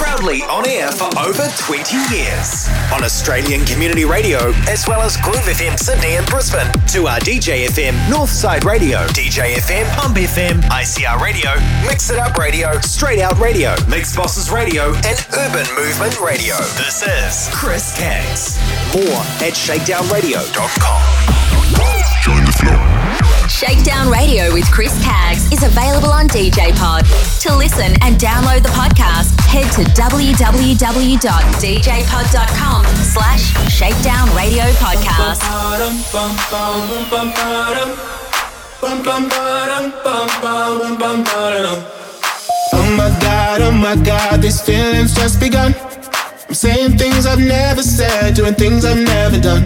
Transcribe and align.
Proudly 0.09 0.41
on 0.49 0.65
air 0.67 0.91
for 0.91 1.05
over 1.19 1.47
20 1.59 1.95
years. 2.11 2.67
On 2.91 3.03
Australian 3.03 3.63
Community 3.63 4.05
Radio, 4.05 4.51
as 4.67 4.87
well 4.87 5.01
as 5.01 5.15
Groove 5.17 5.45
FM 5.45 5.77
Sydney 5.77 6.15
and 6.17 6.25
Brisbane. 6.25 6.65
To 6.93 7.05
our 7.07 7.19
DJ 7.19 7.67
FM 7.67 7.93
Northside 8.09 8.65
Radio, 8.65 9.05
DJ 9.09 9.53
FM 9.53 9.85
Pump 9.95 10.17
FM, 10.17 10.61
ICR 10.61 11.21
Radio, 11.21 11.51
Mix 11.87 12.09
It 12.09 12.17
Up 12.17 12.35
Radio, 12.39 12.79
Straight 12.79 13.19
Out 13.19 13.37
Radio, 13.37 13.75
Mix 13.87 14.15
Bosses 14.15 14.49
Radio, 14.49 14.95
and 15.05 15.23
Urban 15.37 15.67
Movement 15.75 16.19
Radio. 16.19 16.57
This 16.81 17.03
is 17.03 17.47
Chris 17.53 17.95
Caggs. 17.95 18.57
More 18.95 19.21
at 19.45 19.53
shakedownradio.com. 19.53 22.23
Join 22.23 22.45
the 22.45 22.51
flow. 22.51 22.88
Shakedown 23.59 24.07
Radio 24.09 24.53
with 24.53 24.71
Chris 24.71 24.95
Caggs 25.03 25.51
is 25.51 25.63
available 25.63 26.07
on 26.07 26.29
DJ 26.29 26.73
Pod. 26.77 27.03
To 27.41 27.53
listen 27.53 27.91
and 28.01 28.15
download 28.15 28.63
the 28.63 28.69
podcast, 28.69 29.37
head 29.51 29.69
to 29.73 29.81
www.djpod.com 29.99 32.85
slash 33.03 33.51
Shakedown 33.69 34.33
Radio 34.33 34.63
Podcast. 34.79 35.41
Oh 42.71 42.95
my 42.95 43.09
god, 43.19 43.61
oh 43.61 43.71
my 43.73 43.97
god, 43.97 44.41
these 44.41 44.61
feelings 44.61 45.13
just 45.13 45.37
begun. 45.41 45.75
I'm 46.47 46.55
saying 46.55 46.97
things 46.97 47.25
I've 47.25 47.39
never 47.39 47.83
said, 47.83 48.35
doing 48.35 48.53
things 48.53 48.85
I've 48.85 49.03
never 49.03 49.37
done. 49.37 49.65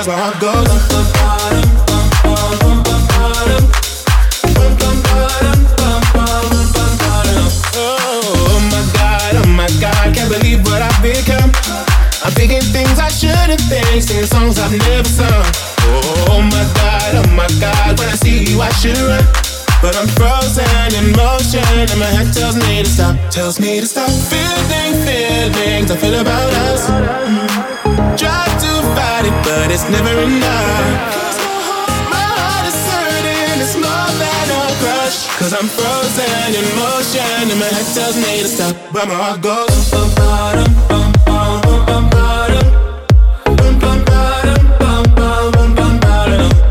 Cause 0.00 0.08
my 0.08 0.16
heart 0.16 0.40
goes 0.40 0.66
Oh 7.76 8.60
my 8.72 8.80
god, 8.94 9.36
oh 9.36 9.46
my 9.46 9.68
god, 9.78 10.14
can't 10.14 10.32
believe 10.32 10.64
what 10.64 10.80
I've 10.80 11.02
become. 11.02 11.52
I'm 12.24 12.32
thinking 12.32 12.62
things 12.62 12.98
I 12.98 13.10
shouldn't 13.10 13.60
think, 13.68 14.02
singing 14.02 14.24
songs 14.24 14.58
I've 14.58 14.72
never 14.72 15.06
sung. 15.06 15.28
Oh, 15.28 16.24
oh 16.30 16.40
my 16.40 16.64
god, 16.80 17.16
oh 17.16 17.30
my 17.36 17.48
god, 17.60 17.98
when 17.98 18.08
I 18.08 18.14
see 18.14 18.50
you 18.50 18.62
I 18.62 18.70
should 18.70 18.96
run. 18.96 19.49
But 19.82 19.96
I'm 19.96 20.08
frozen 20.08 20.92
in 20.92 21.16
motion 21.16 21.64
and 21.64 21.98
my 21.98 22.04
head 22.04 22.28
tells 22.34 22.54
me 22.54 22.82
to 22.82 22.88
stop, 22.88 23.16
tells 23.30 23.58
me 23.58 23.80
to 23.80 23.86
stop 23.86 24.10
feeling 24.28 24.92
feelings 25.08 25.90
I 25.90 25.96
feel 25.96 26.20
about 26.20 26.52
us. 26.68 26.84
Try 28.20 28.44
to 28.44 28.72
fight 28.92 29.24
it, 29.24 29.32
but 29.40 29.72
it's 29.72 29.88
never 29.88 30.12
enough. 30.20 30.84
My 32.12 32.20
heart 32.20 32.68
is 32.68 32.76
hurting, 32.92 33.56
it's 33.64 33.76
more 33.80 34.12
than 34.20 34.46
a 34.52 34.62
crush. 34.84 35.24
Cause 35.40 35.56
I'm 35.56 35.64
frozen 35.64 36.52
in 36.52 36.66
motion 36.76 37.48
and 37.48 37.56
my 37.56 37.72
head 37.72 37.88
tells 37.96 38.16
me 38.20 38.44
to 38.44 38.48
stop, 38.52 38.76
but 38.92 39.08
my 39.08 39.16
heart 39.16 39.40
goes. 39.40 39.90
Bum, 39.90 40.12
bum, 40.12 40.60
bum, 40.92 41.12
bum, 41.24 41.62
bum, 41.64 41.84
bum, 41.86 42.10
bum, 42.10 42.30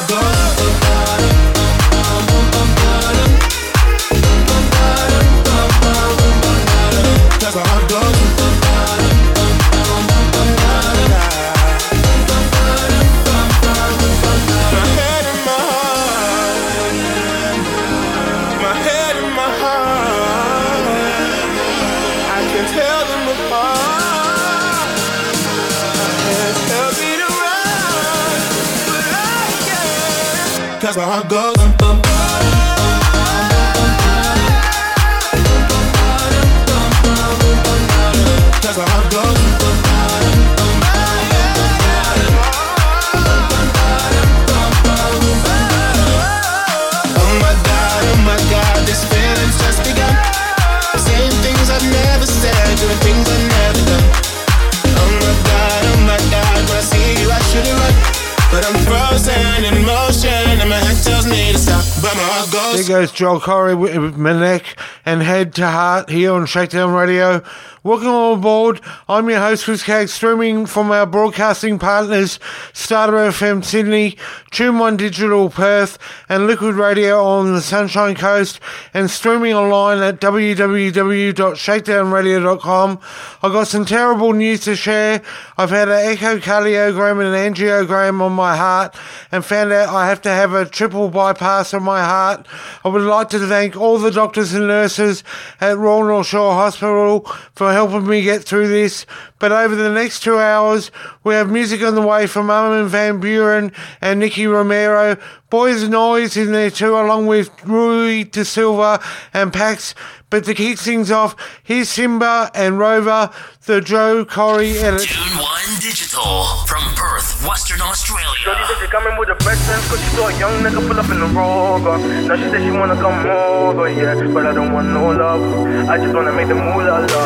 Goes. 62.89 63.13
Joel 63.13 63.41
Corry 63.41 63.79
with 63.79 64.17
Manek 64.17 64.77
and 65.07 65.23
Head 65.23 65.55
to 65.55 65.67
Heart 65.67 66.11
here 66.11 66.33
on 66.33 66.47
Shakedown 66.47 66.93
Radio. 66.93 67.43
Welcome 67.85 68.09
on 68.09 68.41
board. 68.41 68.81
I'm 69.11 69.29
your 69.29 69.41
host, 69.41 69.67
Chris 69.67 69.83
Cagg, 69.83 70.09
streaming 70.09 70.65
from 70.65 70.91
our 70.91 71.05
broadcasting 71.05 71.79
partners, 71.79 72.41
Starter 72.73 73.13
FM 73.13 73.63
Sydney, 73.63 74.17
Tune 74.51 74.79
One 74.79 74.97
Digital 74.97 75.51
Perth, 75.51 75.99
and 76.27 76.47
Liquid 76.47 76.77
Radio 76.77 77.23
on 77.23 77.53
the 77.53 77.61
Sunshine 77.61 78.15
Coast, 78.15 78.59
and 78.95 79.11
streaming 79.11 79.53
online 79.53 79.99
at 79.99 80.19
www.shakedownradio.com. 80.19 83.01
I've 83.43 83.53
got 83.53 83.67
some 83.67 83.85
terrible 83.85 84.33
news 84.33 84.61
to 84.61 84.77
share. 84.77 85.21
I've 85.59 85.69
had 85.69 85.91
an 85.91 86.17
echocardiogram 86.17 87.21
and 87.21 87.35
an 87.35 87.53
angiogram 87.53 88.23
on 88.23 88.33
my 88.33 88.57
heart, 88.57 88.97
and 89.31 89.45
found 89.45 89.73
out 89.73 89.91
I 89.91 90.09
have 90.09 90.23
to 90.23 90.31
have 90.31 90.55
a 90.55 90.65
triple 90.65 91.11
bypass 91.11 91.75
on 91.75 91.83
my 91.83 92.03
heart. 92.03 92.47
I 92.83 92.89
would 92.89 93.03
like 93.03 93.29
to 93.29 93.47
thank 93.47 93.77
all 93.77 93.99
the 93.99 94.11
doctors 94.11 94.55
and 94.55 94.69
nurses 94.69 95.23
at 95.61 95.77
Royal 95.77 96.05
North 96.05 96.29
Shore 96.29 96.55
Hospital 96.55 97.31
for 97.55 97.74
helping 97.75 98.07
me 98.07 98.23
get 98.23 98.45
through 98.45 98.69
this. 98.69 99.05
But 99.39 99.53
over 99.53 99.75
the 99.75 99.93
next 99.93 100.23
two 100.23 100.39
hours, 100.39 100.91
we 101.23 101.35
have 101.35 101.51
music 101.51 101.83
on 101.83 101.95
the 101.95 102.03
way 102.03 102.27
from 102.27 102.49
Armin 102.49 102.89
Van 102.89 103.21
Buuren 103.21 103.75
and 104.01 104.21
Nicky 104.21 104.47
Romero. 104.47 105.19
Boys 105.51 105.85
Noize 105.85 106.37
in 106.37 106.53
there 106.53 106.71
too, 106.71 106.97
along 106.97 107.27
with 107.27 107.51
Rui 107.65 108.25
Da 108.25 108.45
Silva 108.45 109.03
and 109.33 109.53
Pax. 109.53 109.95
But 110.31 110.45
to 110.45 110.55
kick 110.55 110.79
things 110.79 111.11
off, 111.11 111.37
here's 111.63 111.89
S1mba 111.91 112.51
and 112.55 112.79
Rover, 112.79 113.31
the 113.67 113.81
Joe 113.81 114.25
Corry 114.25 114.75
edit. 114.83 115.03
Tune 115.03 115.39
One 115.39 115.81
Digital 115.81 116.45
from 116.67 116.83
Perth, 116.95 117.34
Western 117.47 117.81
Australia. 117.83 118.25
Shorty 118.37 118.63
said 118.65 118.79
she 118.81 118.87
coming 118.89 119.17
with 119.19 119.29
a 119.29 119.37
friends 119.45 119.69
cause 119.89 120.01
she 120.01 120.09
saw 120.17 120.29
a 120.29 120.39
young 120.39 120.63
nigga 120.63 120.81
pull 120.87 120.99
up 120.99 121.11
in 121.11 121.21
the 121.21 121.27
Rover. 121.27 121.99
Now 122.27 122.37
she 122.37 122.49
said 122.49 122.63
she 122.65 122.71
wanna 122.71 122.97
come 122.97 123.27
over, 123.27 123.89
yeah. 123.89 124.15
But 124.33 124.47
I 124.47 124.53
don't 124.55 124.73
want 124.73 124.89
no 124.89 125.11
love. 125.13 125.43
I 125.89 125.99
just 125.99 126.15
wanna 126.15 126.33
make 126.33 126.49
the 126.49 126.55
moolah 126.55 127.05
la, 127.05 127.25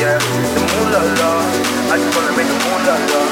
yeah. 0.00 0.18
The 0.18 0.60
moolah 0.64 1.04
la. 1.20 1.30
I 1.92 1.98
just 1.98 2.16
wanna 2.16 2.36
make 2.36 2.48
the 2.48 2.58
moolah 2.64 3.29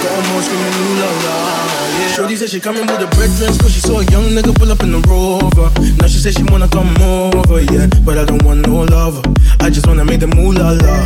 Got 0.00 0.24
more 0.32 0.40
screaming, 0.40 0.72
you 0.72 0.96
love 0.96 1.18
yeah. 1.24 2.12
Shorty 2.14 2.36
said 2.36 2.48
she 2.48 2.58
coming 2.60 2.86
with 2.86 3.04
a 3.04 3.08
bread 3.16 3.30
dress, 3.36 3.60
cause 3.60 3.72
she 3.72 3.80
saw 3.80 4.00
a 4.00 4.04
young 4.08 4.24
nigga 4.32 4.56
pull 4.56 4.72
up 4.72 4.80
in 4.82 4.92
the 4.92 5.00
rover. 5.04 5.68
Now 6.00 6.06
she 6.06 6.18
said 6.18 6.34
she 6.34 6.42
wanna 6.44 6.68
come 6.68 6.90
over, 7.02 7.60
yeah. 7.60 7.86
But 8.04 8.16
I 8.16 8.24
don't 8.24 8.42
want 8.42 8.66
no 8.66 8.84
lover. 8.88 9.22
I 9.60 9.68
just 9.68 9.86
wanna 9.86 10.04
make 10.04 10.20
the 10.20 10.26
moolah 10.26 10.72
la, 10.80 10.96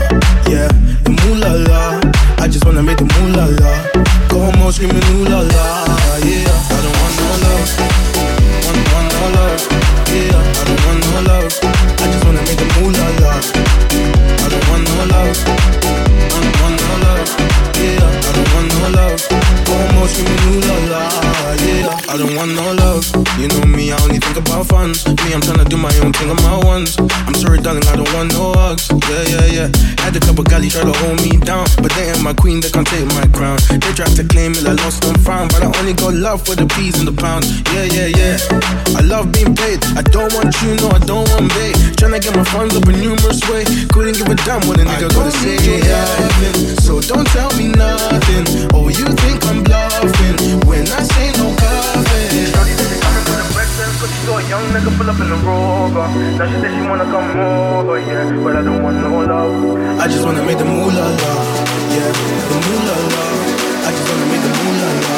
yeah. 0.46 0.68
The 1.02 1.10
moolah 1.10 1.66
la. 1.66 2.00
I 2.38 2.46
just 2.46 2.64
wanna 2.64 2.82
make 2.82 2.98
the 2.98 3.08
moolah 3.18 3.50
la. 3.58 3.72
Go 4.28 4.38
home 4.46 4.70
screaming, 4.72 5.02
ooh 5.10 5.26
la 5.26 5.40
la, 5.42 5.66
yeah. 6.22 6.46
I 6.70 6.78
don't 6.78 6.96
want 7.02 7.14
no 7.18 7.28
love. 7.44 7.70
Want, 8.62 8.78
want 8.94 9.08
no 9.10 9.22
love, 9.34 9.62
yeah. 10.14 10.38
I 10.38 10.62
don't 10.70 10.82
want 10.86 11.00
no 11.02 11.18
love. 11.30 11.52
I 11.98 12.06
just 12.12 12.24
wanna 12.24 12.42
make 12.46 12.58
the 12.62 12.68
moolah 12.78 13.10
la. 13.22 13.32
I 14.38 14.46
don't 14.48 14.64
want 14.70 14.82
no 14.86 15.04
love. 15.10 15.83
I 22.14 22.16
don't 22.16 22.36
want 22.36 22.54
no 22.54 22.70
love, 22.78 23.02
you 23.42 23.50
know 23.50 23.66
me, 23.66 23.90
I 23.90 23.98
only 24.06 24.22
think 24.22 24.38
about 24.38 24.70
funds. 24.70 25.02
Me, 25.02 25.34
I'm 25.34 25.42
tryna 25.42 25.66
do 25.66 25.76
my 25.76 25.90
own 25.98 26.12
thing 26.14 26.30
on 26.30 26.38
my 26.46 26.62
ones. 26.62 26.94
I'm 27.10 27.34
sorry, 27.34 27.58
darling, 27.58 27.82
I 27.90 27.98
don't 27.98 28.06
want 28.14 28.30
no 28.30 28.54
hugs, 28.54 28.86
yeah, 29.10 29.34
yeah, 29.34 29.46
yeah. 29.50 29.68
Had 29.98 30.14
a 30.14 30.20
couple 30.22 30.44
galley 30.46 30.70
try 30.70 30.86
to 30.86 30.94
hold 31.02 31.18
me 31.26 31.34
down, 31.42 31.66
but 31.82 31.90
they 31.98 32.14
ain't 32.14 32.22
my 32.22 32.32
queen, 32.32 32.60
they 32.60 32.70
can't 32.70 32.86
take 32.86 33.02
my 33.18 33.26
crown. 33.34 33.58
They 33.66 33.90
tried 33.98 34.14
to 34.14 34.22
claim 34.22 34.54
it, 34.54 34.62
I 34.62 34.78
lost 34.78 35.02
and 35.02 35.18
found, 35.26 35.50
but 35.50 35.66
I 35.66 35.74
only 35.74 35.92
got 35.92 36.14
love 36.14 36.46
for 36.46 36.54
the 36.54 36.70
peas 36.78 37.02
and 37.02 37.08
the 37.10 37.16
pounds, 37.18 37.50
yeah, 37.74 37.90
yeah, 37.90 38.06
yeah. 38.06 38.38
I 38.94 39.02
love 39.02 39.34
being 39.34 39.50
paid, 39.50 39.82
I 39.98 40.06
don't 40.06 40.30
want 40.38 40.54
you, 40.62 40.78
no, 40.86 40.94
I 40.94 41.02
don't 41.02 41.26
want 41.34 41.50
bait. 41.58 41.74
Tryna 41.98 42.22
get 42.22 42.38
my 42.38 42.46
funds 42.46 42.78
up 42.78 42.86
in 42.86 42.94
numerous 42.94 43.42
ways, 43.50 43.66
couldn't 43.90 44.14
give 44.14 44.30
a 44.30 44.38
damn 44.46 44.62
what 44.70 44.78
a 44.78 44.86
nigga 44.86 45.10
gotta 45.10 45.34
say, 45.42 45.58
yeah. 45.82 46.06
So 46.78 47.02
don't 47.02 47.26
tell 47.34 47.50
me 47.58 47.74
nothing. 47.74 48.70
Oh, 48.70 48.86
you 48.86 49.02
think 49.18 49.42
I'm 49.50 49.66
bluffing 49.66 50.62
when 50.62 50.86
I 50.94 51.02
say 51.02 51.34
no. 51.42 52.03
Saw 54.24 54.38
a 54.38 54.48
young 54.48 54.64
nigga 54.72 54.90
pull 54.96 55.08
up 55.10 55.20
in 55.20 55.28
the 55.28 55.36
rover. 55.46 56.06
Now 56.38 56.46
she 56.48 56.56
said 56.60 56.72
she 56.74 56.80
wanna 56.88 57.04
come 57.04 57.28
over, 57.36 57.98
yeah, 58.00 58.24
but 58.42 58.56
I 58.56 58.62
don't 58.62 58.82
want 58.82 58.96
no 58.96 59.20
love. 59.20 60.00
I 60.00 60.08
just 60.08 60.24
wanna 60.24 60.42
make 60.44 60.58
the 60.58 60.64
moolah 60.64 61.08
love, 61.22 61.48
yeah, 61.96 62.10
the 62.50 62.56
moolah 62.66 62.98
la. 63.14 63.24
I 63.86 63.90
just 63.96 64.06
wanna 64.08 64.26
make 64.32 64.42
the 64.46 64.52
moolah 64.60 64.92
la. 65.04 65.16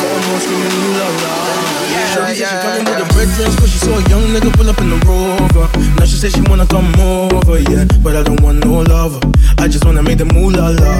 Go 0.00 0.06
on, 0.32 0.40
screaming 0.40 0.76
moolah 0.82 1.10
la. 1.22 1.77
Shorty 2.14 2.34
said 2.34 2.48
she 2.48 2.56
coming 2.64 2.84
with 2.84 2.98
the 2.98 3.06
red 3.16 3.28
dress, 3.36 3.54
but 3.60 3.68
she 3.68 3.78
saw 3.78 3.94
a 3.98 4.02
young 4.08 4.24
nigga 4.32 4.50
pull 4.56 4.68
up 4.68 4.78
in 4.80 4.90
the 4.90 4.98
rover. 5.06 5.66
Now 5.98 6.04
she 6.04 6.16
said 6.16 6.32
she 6.32 6.40
wanna 6.48 6.66
come 6.66 6.88
over, 7.00 7.58
yeah, 7.70 7.84
but 8.02 8.16
I 8.16 8.22
don't 8.22 8.40
want 8.40 8.64
no 8.64 8.80
lover. 8.82 9.20
I 9.58 9.68
just 9.68 9.84
wanna 9.84 10.02
make 10.02 10.18
the 10.18 10.24
moolah 10.24 10.72
la, 10.80 10.94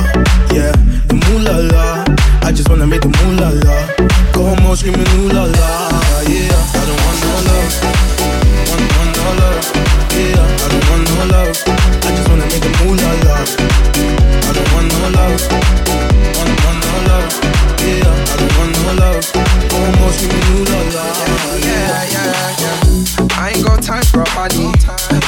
yeah, 0.52 0.72
the 1.08 1.16
moolah 1.16 1.72
la. 1.72 2.04
I 2.46 2.52
just 2.52 2.68
wanna 2.68 2.86
make 2.86 3.02
the 3.02 3.08
moolah 3.08 3.52
la. 3.64 3.76
Go 4.32 4.46
on, 4.46 4.62
more 4.62 4.76
screaming 4.76 5.08
ooh 5.18 5.28
la 5.32 5.44
la, 5.44 5.70
yeah. 6.28 6.52
I 6.76 6.82
don't 6.86 7.00
want 7.04 7.18
no 7.24 7.34
love, 7.48 7.72
want, 8.68 8.84
want 8.96 9.10
no 9.16 9.26
love, 9.40 9.64
yeah. 10.14 10.44
I 10.44 10.66
don't 10.68 10.84
want 10.90 11.04
no 11.08 11.16
love. 11.32 11.56
I 12.04 12.10
just 12.16 12.28
wanna 12.28 12.46
make 12.52 12.62
the 12.62 12.72
moolah 12.84 13.14
la. 13.26 13.36
I 14.48 14.50
don't 14.52 14.68
want 14.74 14.88
no 14.92 15.08
love, 15.16 15.42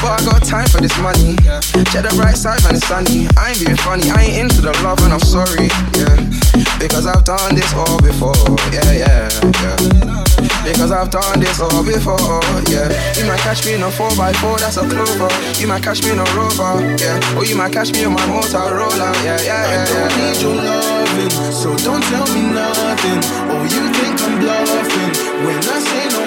but 0.01 0.21
I 0.21 0.25
got 0.25 0.43
time 0.45 0.67
for 0.69 0.81
this 0.81 0.97
money. 0.99 1.37
Check 1.93 2.09
the 2.09 2.13
bright 2.17 2.37
side 2.37 2.61
when 2.65 2.75
it's 2.75 2.87
sunny. 2.89 3.29
I 3.37 3.53
ain't 3.53 3.61
being 3.61 3.77
funny, 3.77 4.11
I 4.11 4.25
ain't 4.25 4.37
into 4.49 4.61
the 4.61 4.73
love 4.83 5.01
and 5.05 5.13
I'm 5.13 5.21
sorry, 5.21 5.69
yeah. 5.97 6.17
Because 6.81 7.07
I've 7.07 7.25
done 7.25 7.55
this 7.55 7.73
all 7.77 8.01
before, 8.01 8.37
yeah, 8.73 8.93
yeah, 8.93 9.29
yeah. 9.61 9.77
Because 10.65 10.93
I've 10.93 11.11
done 11.11 11.41
this 11.41 11.61
all 11.61 11.85
before, 11.85 12.41
yeah. 12.73 12.89
You 13.17 13.29
might 13.29 13.41
catch 13.45 13.65
me 13.67 13.75
in 13.75 13.83
a 13.83 13.91
4x4, 13.93 14.61
that's 14.61 14.77
a 14.77 14.85
clover. 14.89 15.29
You 15.61 15.69
might 15.69 15.83
catch 15.83 16.03
me 16.03 16.11
in 16.13 16.19
a 16.19 16.29
rover, 16.33 16.81
yeah. 16.97 17.37
Or 17.37 17.45
you 17.45 17.57
might 17.57 17.73
catch 17.73 17.93
me 17.93 18.05
in 18.05 18.13
my 18.13 18.25
Motorola, 18.25 19.13
yeah, 19.25 19.37
yeah, 19.41 19.45
yeah. 19.45 19.61
I 19.61 19.73
yeah, 19.73 19.85
don't 19.85 20.11
yeah. 20.11 20.33
need 20.33 20.39
your 20.41 20.57
loving, 20.57 21.33
so 21.53 21.69
don't 21.85 22.03
tell 22.09 22.27
me 22.33 22.43
nothing. 22.49 23.21
Oh, 23.53 23.63
you 23.69 23.85
think 23.93 24.17
I'm 24.25 24.41
bluffing 24.41 25.13
when 25.45 25.59
I 25.61 25.79
say 25.85 26.05
no 26.09 26.20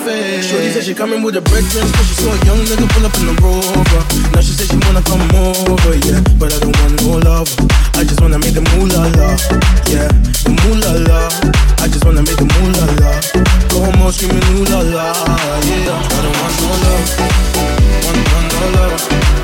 coffee. 0.00 0.42
Shorty 0.42 0.70
said 0.70 0.84
she 0.84 0.94
coming 0.94 1.22
with 1.22 1.36
a 1.36 1.40
bread 1.40 1.64
dress, 1.70 1.90
cause 1.92 2.06
she 2.08 2.14
saw 2.14 2.32
a 2.32 2.38
young 2.46 2.58
nigga 2.64 2.88
pull 2.92 3.04
up 3.04 3.14
in 3.20 3.26
the 3.26 3.36
rover. 3.42 4.02
Now 4.32 4.40
she 4.40 4.52
said 4.52 4.68
she 4.68 4.78
wanna 4.86 5.02
come 5.02 5.22
over, 5.36 5.94
yeah, 6.06 6.20
but 6.38 6.52
I 6.52 6.58
don't 6.60 6.76
want 6.80 6.94
no 7.02 7.18
love. 7.28 7.48
I 7.94 8.04
just 8.04 8.20
wanna 8.20 8.38
make 8.38 8.54
the 8.54 8.64
moolah 8.72 9.12
la, 9.18 9.36
yeah, 9.92 10.08
the 10.44 10.52
moolah 10.64 11.04
la. 11.08 11.28
I 11.80 11.88
just 11.88 12.04
wanna 12.04 12.22
make 12.22 12.36
the 12.36 12.48
moolah 12.48 12.88
la. 13.00 13.12
Go 13.68 13.84
home 13.84 14.02
all 14.02 14.12
screaming 14.12 14.44
ooh 14.56 14.64
yeah. 14.64 15.12
I 15.36 16.20
don't 16.24 16.36
want 16.40 16.54
no 16.60 16.70
love, 16.84 17.08
want, 18.04 18.20
want 18.32 18.48
no 18.52 18.64
love, 18.76 19.00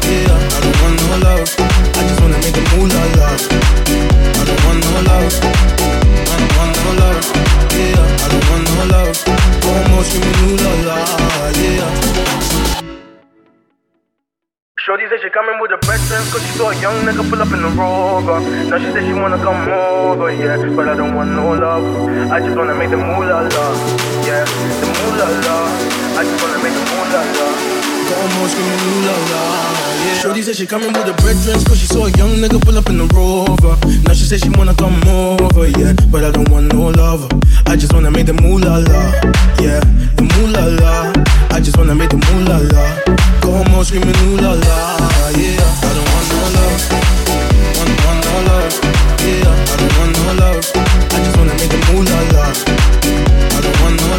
yeah. 0.09 0.57
I 0.57 0.61
don't 0.65 0.77
want 0.83 0.97
no 1.01 1.15
love. 1.27 1.49
I 1.97 2.03
just 2.09 2.21
wanna 2.21 2.39
make 2.41 2.55
the 2.55 2.65
moolah 2.73 3.05
la. 3.19 3.29
I 4.37 4.45
don't 4.45 4.61
want 4.65 4.81
no 4.85 4.93
love. 5.11 5.96
Shorty 14.87 15.03
said 15.09 15.19
she 15.21 15.31
coming 15.31 15.59
with 15.61 15.73
a 15.73 15.79
breakfast, 15.79 16.33
cause 16.33 16.41
she 16.47 16.53
saw 16.59 16.71
a 16.71 16.81
young 16.81 16.95
nigga 17.05 17.29
pull 17.29 17.43
up 17.43 17.51
in 17.53 17.61
the 17.61 17.69
rover. 17.75 18.39
Now 18.71 18.79
she 18.79 18.93
said 18.93 19.05
she 19.05 19.13
wanna 19.13 19.37
come 19.37 19.69
over, 19.69 20.31
yeah, 20.31 20.63
but 20.77 20.89
I 20.89 20.95
don't 20.95 21.13
want 21.17 21.31
no 21.31 21.55
love. 21.55 22.09
I 22.31 22.39
just 22.39 22.57
wanna 22.57 22.77
make 22.77 22.91
the 22.91 22.97
moolah 22.97 23.51
la, 23.51 23.67
yeah, 24.23 24.45
the 24.45 24.87
moolah 24.87 25.31
la. 25.43 25.57
I 26.19 26.23
just 26.23 26.41
wanna 26.41 26.63
make 26.63 26.73
the 26.73 26.87
moolah 26.87 27.25
la. 27.35 27.76
Go 28.07 28.15
home 28.15 28.39
all 28.41 28.49
screaming 28.49 28.83
ooh 28.87 29.07
la 29.07 29.15
la. 29.33 29.43
Yeah. 30.07 30.19
Shorty 30.23 30.43
said 30.43 30.57
she 30.57 30.67
coming 30.67 30.93
with 30.93 31.09
a 31.11 31.15
bread 31.23 31.37
dress, 31.43 31.67
cause 31.67 31.79
she 31.79 31.87
saw 31.87 32.07
a 32.07 32.11
young 32.15 32.39
nigga 32.39 32.63
pull 32.63 32.79
up 32.79 32.89
in 32.89 32.99
the 32.99 33.07
rover. 33.11 33.75
Now 34.07 34.15
she 34.15 34.25
said 34.25 34.41
she 34.41 34.51
wanna 34.51 34.75
come 34.75 34.95
over, 35.09 35.67
yeah, 35.67 35.93
but 36.13 36.23
I 36.23 36.31
don't 36.31 36.49
want 36.49 36.73
no 36.73 36.89
lover. 36.95 37.29
I 37.67 37.75
just 37.77 37.93
wanna 37.93 38.11
make 38.11 38.27
the 38.27 38.35
moolah 38.35 38.79
la, 38.87 39.03
yeah, 39.59 39.81
the 40.15 40.23
moolah 40.23 40.79
la. 40.81 41.13
I 41.51 41.61
just 41.61 41.77
wanna 41.77 41.95
make 41.95 42.11
the 42.11 42.21
moolah 42.31 42.63
la. 42.71 42.85
Go 43.43 43.51
home 43.59 43.85
screaming 43.85 44.15
ooh 44.27 44.37
la 44.39 44.53
la, 44.55 44.79
yeah. 45.35 45.59
I 45.83 45.91
don't 45.97 46.09
want 46.15 46.27
no 46.31 46.43
love, 46.57 46.83
want, 47.75 47.91
want 48.07 48.21
no 48.23 48.35
love, 48.47 48.75
yeah. 49.27 49.51
I 49.51 49.77
don't 49.83 49.95
want 49.99 50.13
no 50.15 50.27
love. 50.43 50.63
I 51.11 51.19
just 51.27 51.37
wanna 51.37 51.55
make 51.59 51.71
the 51.75 51.81
moolah 51.91 52.23
la. 52.35 52.45
I 53.57 53.61
don't 53.65 53.77
want 53.83 53.97
no 53.99 54.16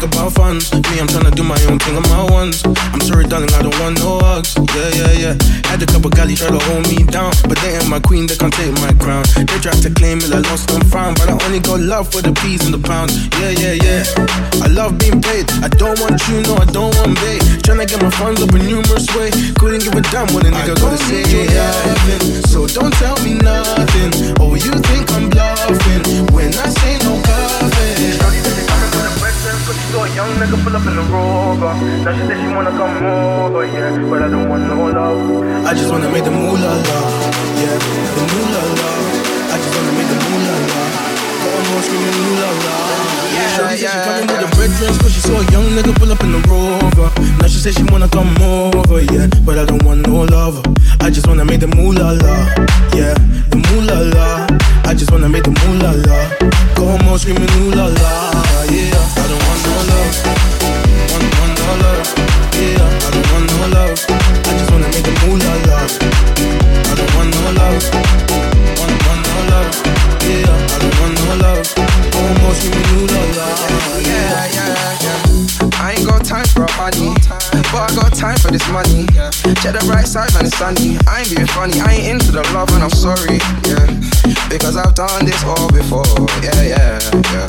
think 0.00 0.12
about 0.14 0.32
funds. 0.32 0.72
Me, 0.72 1.00
I'm 1.00 1.06
tryna 1.06 1.34
do 1.34 1.42
my 1.42 1.60
own 1.68 1.78
thing 1.78 1.96
on 1.96 2.02
my 2.08 2.24
ones. 2.32 2.62
I'm 2.64 3.00
sorry, 3.00 3.26
darling, 3.26 3.52
I 3.52 3.62
don't 3.62 3.76
want 3.80 3.98
no 3.98 4.18
hugs, 4.18 4.56
yeah, 4.56 4.88
yeah, 4.96 5.12
yeah. 5.12 5.34
Had 5.68 5.82
a 5.82 5.86
couple 5.86 6.10
galley 6.10 6.34
try 6.34 6.48
to 6.48 6.58
hold 6.58 6.88
me 6.88 7.04
down, 7.04 7.32
but 7.48 7.58
they 7.60 7.76
ain't 7.76 7.88
my 7.88 8.00
queen, 8.00 8.26
they 8.26 8.36
can't 8.36 8.52
take 8.52 8.72
my 8.80 8.92
crown. 8.96 9.24
They 9.36 9.58
tried 9.60 9.82
to 9.84 9.90
claim 9.90 10.18
it, 10.18 10.32
I 10.32 10.40
lost 10.48 10.70
and 10.70 10.84
found, 10.88 11.18
but 11.18 11.28
I 11.28 11.36
only 11.44 11.60
got 11.60 11.80
love 11.80 12.10
for 12.12 12.22
the 12.22 12.32
peas 12.40 12.64
and 12.64 12.72
the 12.72 12.80
pounds, 12.80 13.12
yeah, 13.40 13.52
yeah, 13.52 13.76
yeah. 13.76 14.02
I 14.64 14.68
love 14.72 14.96
being 14.98 15.20
paid, 15.20 15.50
I 15.60 15.68
don't 15.68 15.98
want 16.00 16.16
you, 16.28 16.40
no, 16.48 16.56
I 16.56 16.66
don't 16.72 16.94
want 16.96 17.20
bait. 17.20 17.42
Tryna 17.60 17.88
get 17.88 18.00
my 18.00 18.10
funds 18.10 18.40
up 18.42 18.52
in 18.54 18.64
numerous 18.64 19.06
ways, 19.16 19.34
couldn't 19.58 19.84
give 19.84 19.94
a 19.94 20.02
damn 20.08 20.32
what 20.32 20.46
a 20.46 20.50
nigga 20.50 20.80
gotta 20.80 20.96
say, 20.96 21.24
yeah. 21.28 21.72
So 22.48 22.66
don't 22.66 22.94
tell 22.94 23.18
me 23.20 23.34
nothing, 23.34 24.10
oh, 24.40 24.54
you 24.54 24.72
think 24.88 25.12
I'm 25.12 25.28
bluffing 25.28 26.29
young 30.20 30.36
nigga 30.36 30.56
pull 30.62 30.76
up 30.76 30.84
in 30.84 30.94
the 30.96 31.04
rover. 31.08 31.72
Now 32.04 32.12
she 32.12 32.22
said 32.28 32.36
she 32.40 32.48
wanna 32.52 32.72
come 32.76 32.92
over, 33.00 33.64
yeah, 33.64 33.96
but 34.10 34.20
I 34.20 34.28
don't 34.28 34.48
want 34.50 34.64
no 34.68 34.92
love. 34.92 35.64
I 35.64 35.72
just 35.72 35.90
wanna 35.90 36.10
make 36.12 36.24
the 36.24 36.30
moolah 36.30 36.76
la, 36.88 37.00
yeah, 37.60 37.76
the 38.16 38.22
moolah 38.32 38.66
la. 38.80 38.90
I 39.52 39.56
just 39.62 39.72
wanna 39.76 39.92
make 39.96 40.08
the 40.12 40.18
moolah 40.24 40.58
la. 40.68 40.80
Go 41.40 41.48
on, 41.56 41.64
more 41.72 41.82
screaming 41.86 42.18
moolah 42.24 42.52
la. 42.64 42.76
Yeah, 43.32 43.48
Shorty 43.56 43.76
said 43.80 43.92
she 43.94 44.00
coming 44.04 44.26
with 44.28 44.44
a 44.44 44.50
red 44.60 44.70
dress, 44.76 44.96
cause 45.00 45.12
she 45.14 45.20
saw 45.24 45.40
a 45.40 45.44
young 45.54 45.68
nigga 45.76 45.92
pull 45.96 46.12
up 46.12 46.20
in 46.20 46.32
the 46.36 46.40
rover. 46.52 47.08
Now 47.40 47.48
she 47.48 47.58
said 47.64 47.72
she 47.74 47.84
wanna 47.88 48.08
come 48.08 48.36
over, 48.42 49.00
yeah, 49.00 49.26
but 49.46 49.56
I 49.56 49.64
don't 49.64 49.84
want 49.84 50.06
no 50.06 50.28
lover. 50.28 50.62
I 51.00 51.08
just 51.08 51.26
wanna 51.28 51.46
make 51.46 51.60
the 51.60 51.68
moolah 51.72 52.12
la, 52.20 52.36
yeah, 52.92 53.14
the 53.48 53.56
moolah 53.56 54.00
la. 54.12 54.49
I 54.90 54.92
just 54.92 55.12
wanna 55.12 55.28
make 55.28 55.44
the 55.44 55.50
moolah 55.50 55.94
la. 56.02 56.18
Go 56.74 56.82
home 56.90 57.16
screaming 57.16 57.46
ooh 57.62 57.70
la 57.70 57.86
la, 57.86 58.42
yeah. 58.74 58.90
I 58.90 59.26
don't 59.30 59.38
want 59.46 59.62
no 59.62 59.74
love, 59.86 60.16
want, 61.14 61.26
want 61.38 61.54
no 61.62 61.70
love, 61.78 62.10
yeah. 62.58 62.82
I 62.82 63.10
don't 63.14 63.26
want 63.30 63.46
no 63.54 63.70
love. 63.70 63.98
I 64.10 64.52
just 64.58 64.70
wanna 64.72 64.88
make 64.90 65.06
the 65.06 65.14
moolah 65.22 65.54
la. 65.70 65.78
la. 65.78 65.78
I 66.90 66.94
don't 66.98 67.14
want 67.14 67.30
no 67.30 67.40
love, 67.54 67.86
want, 68.82 68.98
want 69.06 69.22
no 69.30 69.38
love, 69.54 69.70
yeah. 70.26 70.58
I 70.58 70.78
don't 70.82 70.96
want 70.98 71.14
no 71.22 71.38
love. 71.38 71.66
Go 72.10 72.18
home 72.18 72.54
screaming 72.58 72.90
ooh 72.98 73.06
la 73.14 73.22
la, 73.38 73.46
yeah, 74.02 74.42
yeah, 74.50 75.62
yeah. 75.62 75.69
I 75.80 75.96
ain't 75.96 76.06
got 76.06 76.22
time 76.28 76.44
for 76.52 76.68
a 76.68 76.72
honey, 76.76 77.16
but 77.72 77.88
I 77.88 77.90
got 77.96 78.12
time 78.12 78.36
for 78.36 78.52
this 78.52 78.68
money. 78.68 79.08
Check 79.64 79.72
the 79.72 79.82
bright 79.88 80.04
side 80.04 80.28
when 80.36 80.44
it's 80.44 80.52
sunny. 80.60 81.00
I 81.08 81.24
ain't 81.24 81.32
being 81.32 81.48
funny, 81.56 81.80
I 81.80 81.96
ain't 81.96 82.20
into 82.20 82.36
the 82.36 82.44
love 82.52 82.68
and 82.76 82.84
I'm 82.84 82.92
sorry, 82.92 83.40
yeah. 83.64 83.88
Because 84.52 84.76
I've 84.76 84.92
done 84.92 85.24
this 85.24 85.40
all 85.48 85.72
before, 85.72 86.04
yeah, 86.44 86.60
yeah, 86.68 87.00
yeah. 87.32 87.48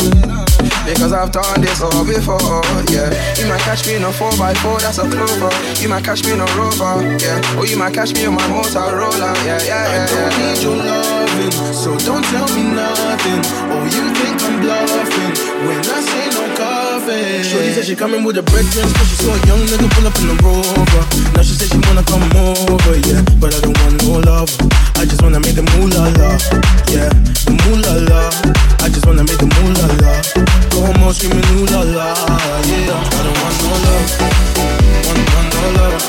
Because 0.88 1.12
I've 1.12 1.36
done 1.36 1.60
this 1.60 1.84
all 1.84 2.08
before, 2.08 2.40
yeah. 2.88 3.12
You 3.36 3.52
might 3.52 3.60
catch 3.68 3.84
me 3.84 4.00
in 4.00 4.04
a 4.08 4.16
4x4, 4.16 4.80
that's 4.80 5.04
a 5.04 5.12
clover. 5.12 5.52
You 5.84 5.92
might 5.92 6.08
catch 6.08 6.24
me 6.24 6.32
in 6.32 6.40
a 6.40 6.48
rover, 6.56 7.04
yeah. 7.20 7.60
Or 7.60 7.68
you 7.68 7.76
might 7.76 7.94
catch 7.94 8.16
me 8.16 8.24
in 8.24 8.34
my 8.34 8.48
Motorola, 8.48 9.36
yeah, 9.44 9.60
yeah, 9.60 9.76
I 9.76 9.92
yeah, 9.92 10.08
don't 10.08 10.32
yeah. 10.32 10.40
need 10.40 10.60
your 10.64 10.78
loving, 10.80 11.52
so 11.76 12.00
don't 12.00 12.24
tell 12.32 12.48
me 12.56 12.64
nothing. 12.64 13.44
Oh, 13.76 13.84
you 13.92 14.08
think 14.16 14.40
I'm 14.40 14.56
bluffing 14.64 15.36
when 15.68 15.84
I 15.84 16.00
say. 16.00 16.31
It. 17.12 17.46
Shorty 17.46 17.72
said 17.74 17.86
she 17.86 17.96
coming 17.96 18.24
with 18.24 18.38
a 18.38 18.44
brethren, 18.44 18.88
cause 18.96 19.08
she 19.10 19.16
saw 19.16 19.34
a 19.34 19.40
young 19.48 19.62
nigga 19.68 19.88
pull 19.92 20.08
up 20.08 20.16
in 20.20 20.28
the 20.32 20.38
rover. 20.44 21.04
Now 21.36 21.44
she 21.44 21.54
said 21.54 21.70
she 21.72 21.80
wanna 21.88 22.04
come 22.04 22.24
over, 22.38 22.96
yeah. 23.08 23.22
But 23.40 23.56
I 23.56 23.60
don't 23.62 23.78
want 23.84 23.96
no 24.04 24.20
love. 24.24 24.52
I 24.96 25.06
just 25.06 25.22
wanna 25.22 25.40
make 25.40 25.56
the 25.56 25.66
moolah 25.76 26.14
la, 26.20 26.38
yeah. 26.94 27.10
The 27.48 27.54
moolah 27.66 28.08
la. 28.10 28.22
I 28.86 28.90
just 28.90 29.06
wanna 29.06 29.24
make 29.24 29.38
the 29.38 29.50
moolah 29.50 29.90
la. 30.02 30.14
Go 30.72 30.86
home 30.86 31.04
all 31.04 31.14
screaming 31.14 31.46
ooh 31.58 31.66
yeah. 31.66 32.14
I 32.94 33.22
don't 33.26 33.38
want 33.42 33.58
no 33.62 33.74
love. 33.86 34.10
Want, 35.06 35.22
want 35.34 35.50
no 35.54 35.64
love, 35.78 36.04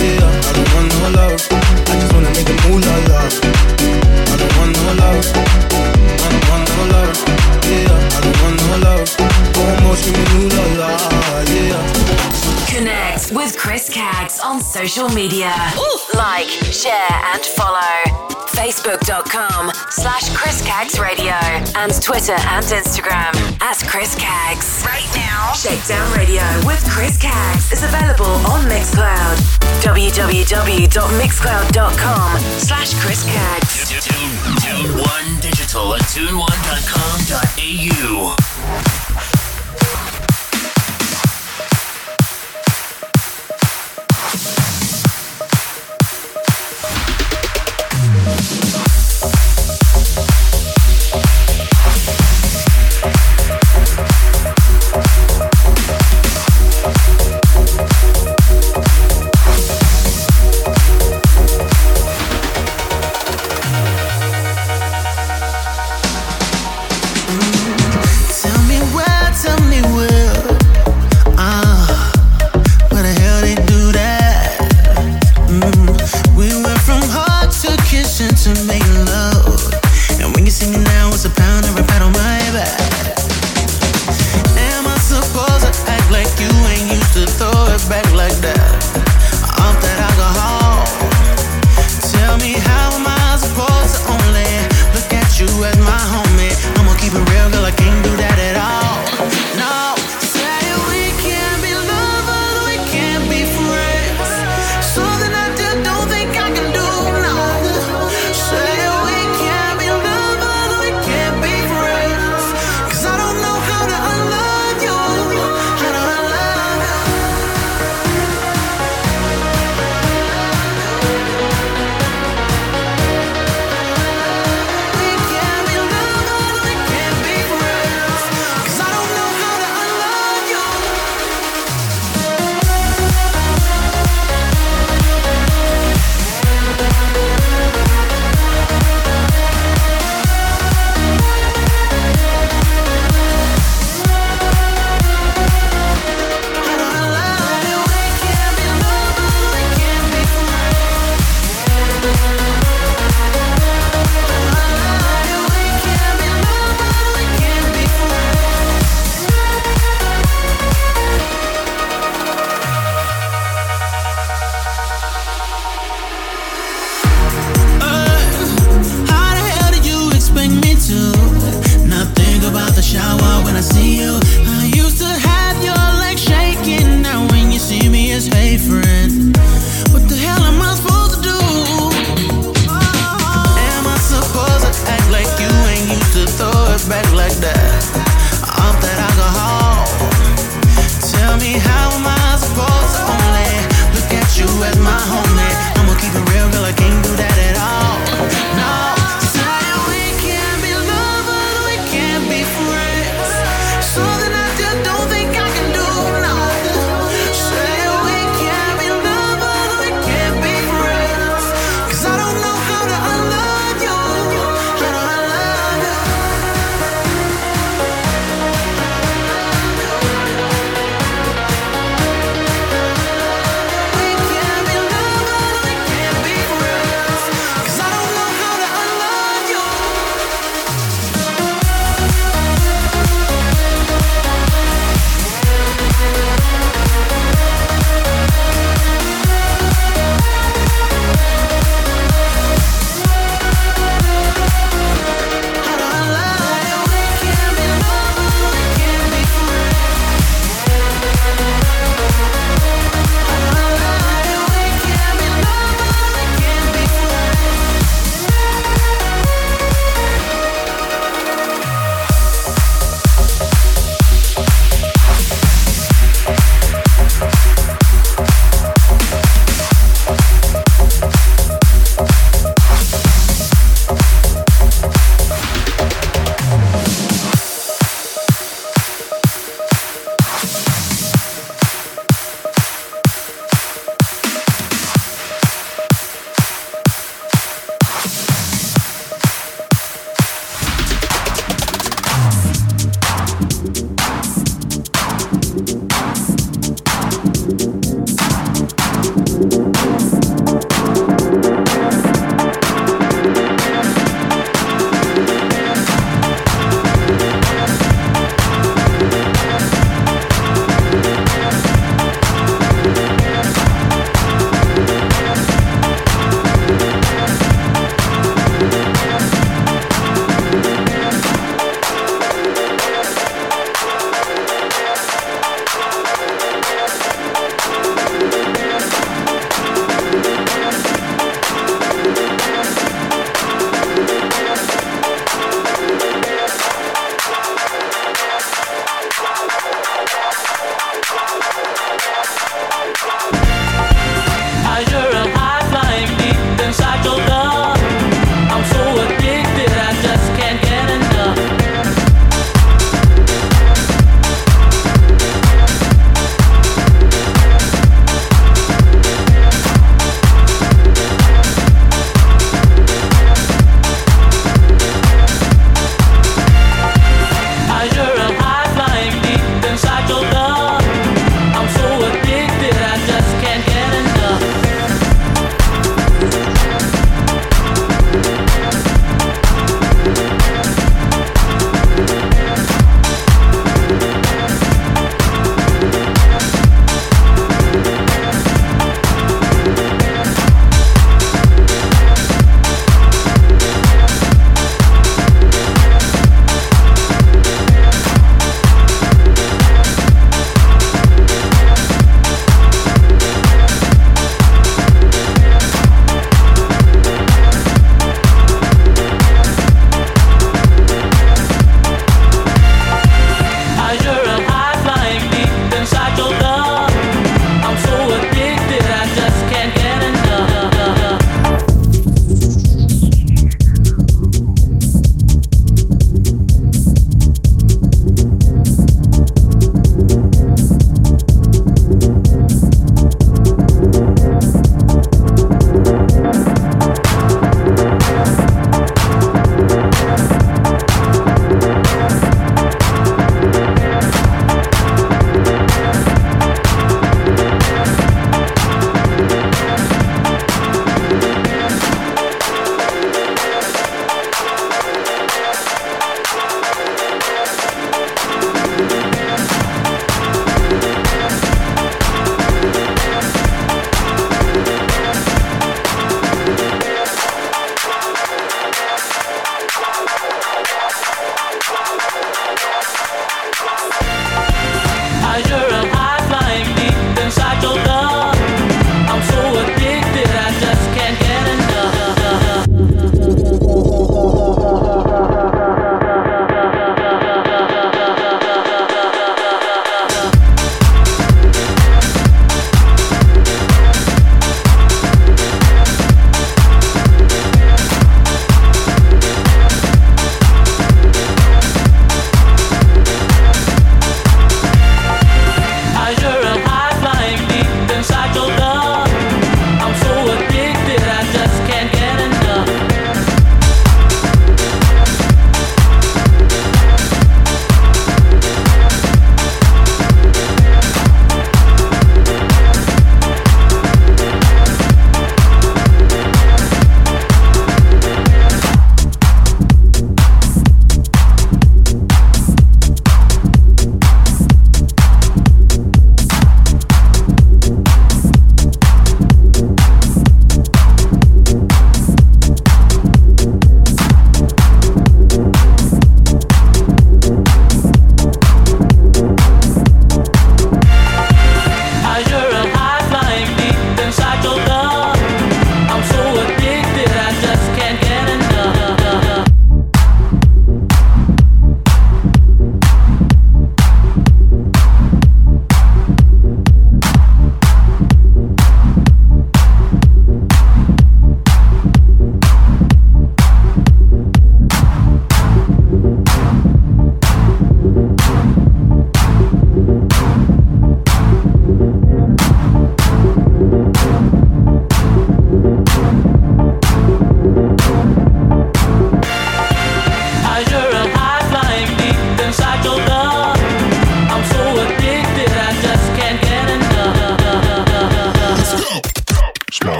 yeah. 0.00 0.48
I 0.48 0.52
don't 0.56 0.68
want 0.74 0.88
no 0.92 1.08
love. 1.18 1.40
I 1.52 1.94
just 2.00 2.12
wanna 2.14 2.30
make 2.36 2.48
the 2.48 2.56
moolah 2.66 2.98
la. 3.10 3.20
I 4.28 4.34
don't 4.40 4.52
want 4.58 4.72
no 4.76 4.86
love. 5.02 5.26
Want 6.20 6.37
no 6.78 6.84
love, 6.94 7.18
yeah. 7.66 8.16
I 8.16 8.18
don't 8.22 8.38
want 8.42 8.56
no 8.62 8.66
love. 8.86 9.08
Go 9.54 9.60
home 9.66 9.86
all 9.86 9.96
screaming 9.96 10.30
ooh 10.38 10.48
la 10.54 10.64
la, 10.78 10.90
yeah. 11.50 11.82
Connect 12.68 13.32
with 13.32 13.56
Chris 13.58 13.88
Caggs 13.88 14.38
on 14.40 14.60
social 14.60 15.08
media. 15.08 15.52
Like, 16.14 16.48
share, 16.48 17.10
and 17.34 17.44
follow. 17.44 18.36
Facebook.com 18.58 19.70
slash 19.90 20.28
Chris 20.34 20.60
Caggs 20.66 20.98
Radio 20.98 21.34
and 21.78 21.92
Twitter 22.02 22.34
and 22.50 22.64
Instagram 22.66 23.32
at 23.62 23.78
Chris 23.86 24.16
Caggs. 24.16 24.82
Right 24.84 25.06
now, 25.14 25.52
Shakedown 25.52 26.10
Radio 26.16 26.42
with 26.66 26.84
Chris 26.90 27.16
Caggs 27.16 27.70
is 27.70 27.84
available 27.84 28.26
on 28.50 28.64
Mixcloud. 28.66 29.38
www.mixcloud.com 29.82 32.38
slash 32.58 32.94
Chris 32.98 33.22
Caggs. 33.24 33.90
Tune, 34.02 34.34
tune 34.58 34.90
One 35.06 35.38
Digital 35.68 35.96
at 35.96 36.02
tune1.com.au. 36.08 38.47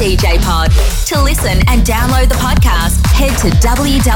DJ 0.00 0.40
Pod. 0.40 0.70
To 1.08 1.22
listen 1.22 1.60
and 1.68 1.82
download 1.84 2.30
the 2.30 2.34
podcast, 2.36 3.04
head 3.12 3.36
to 3.40 3.48
www.djpod.com 3.58 4.10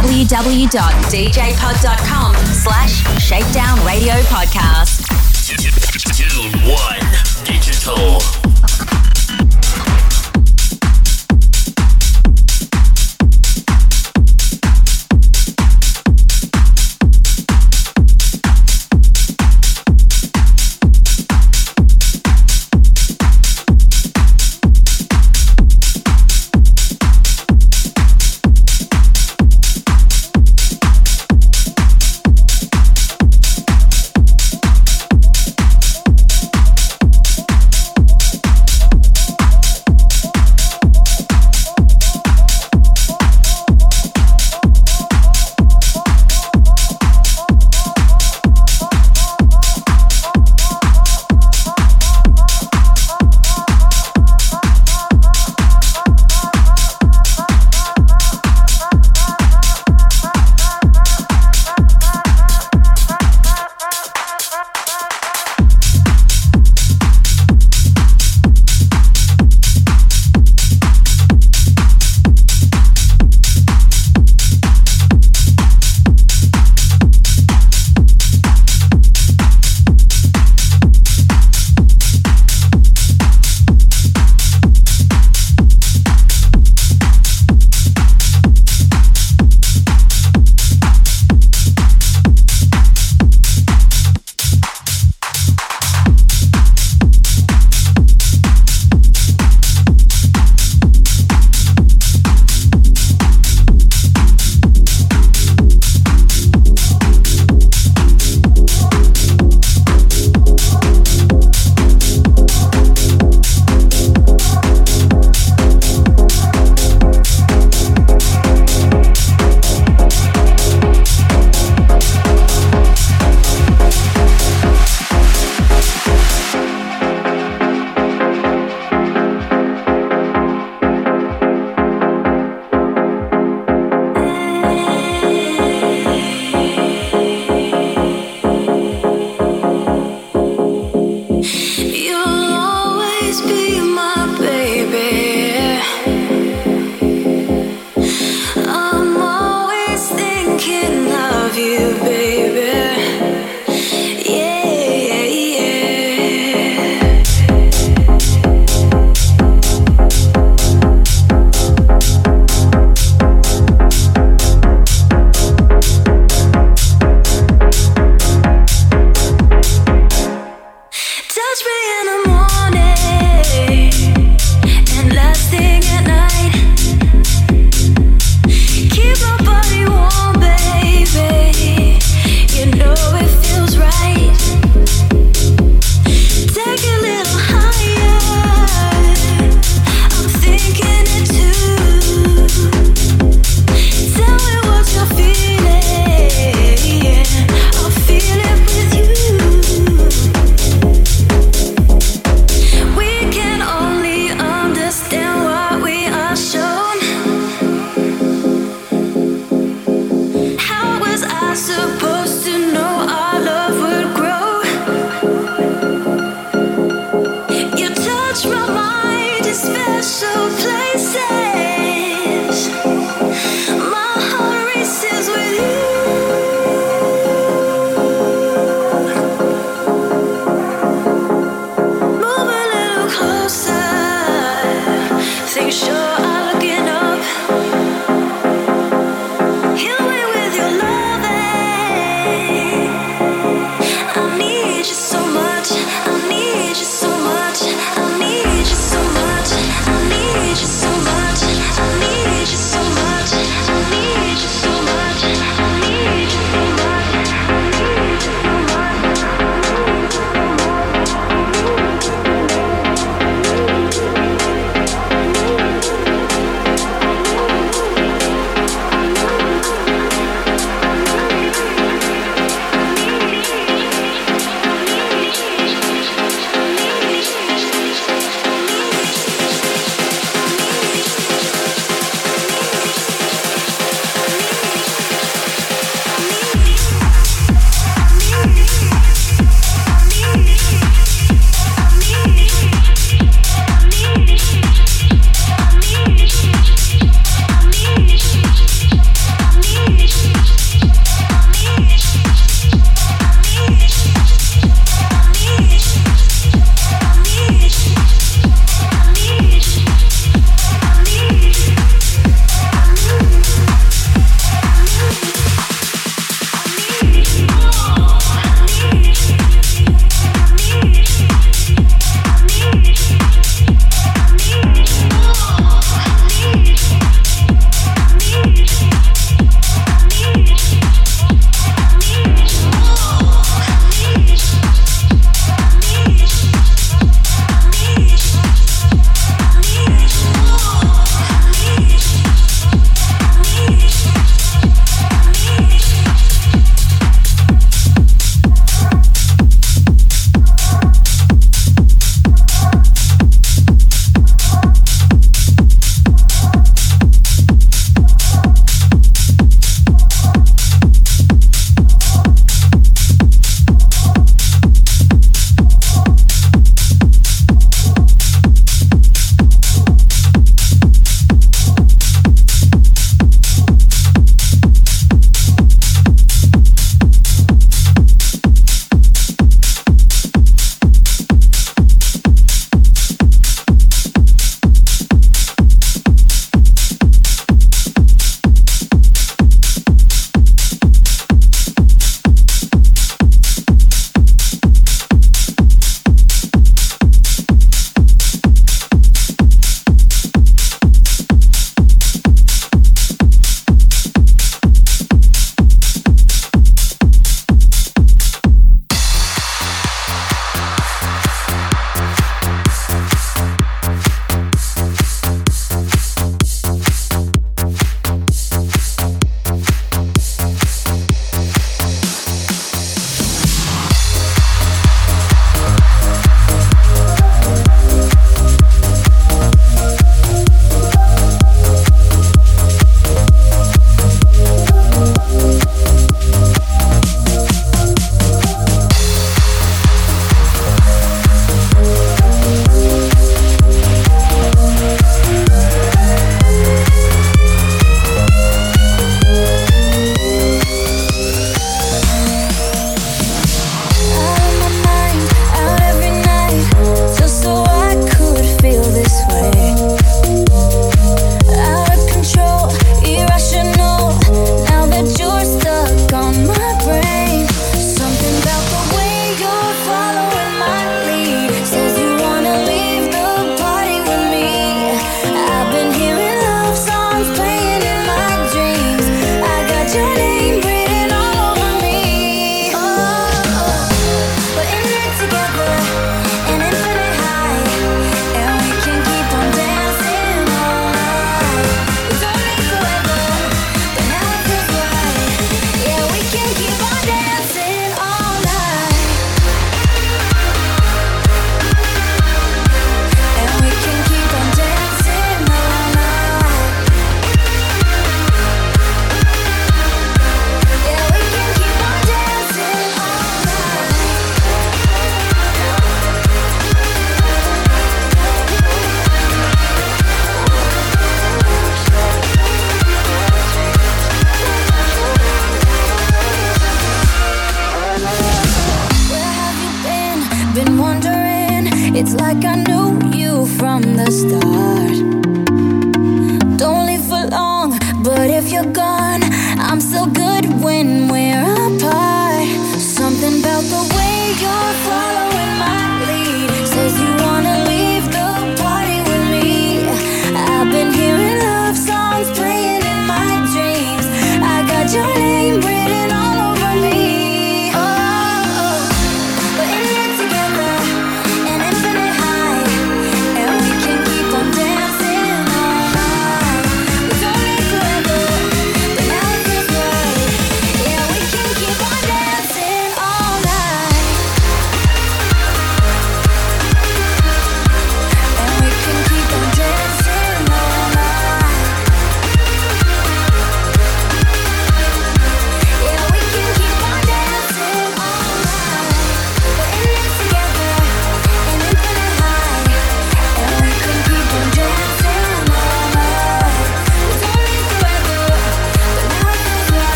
slash 2.37 3.05
shakedown 3.23 3.85
radio 3.85 4.15
podcast. 4.33 5.05
Digital 5.47 6.45
One 6.73 7.05
Digital. 7.45 8.44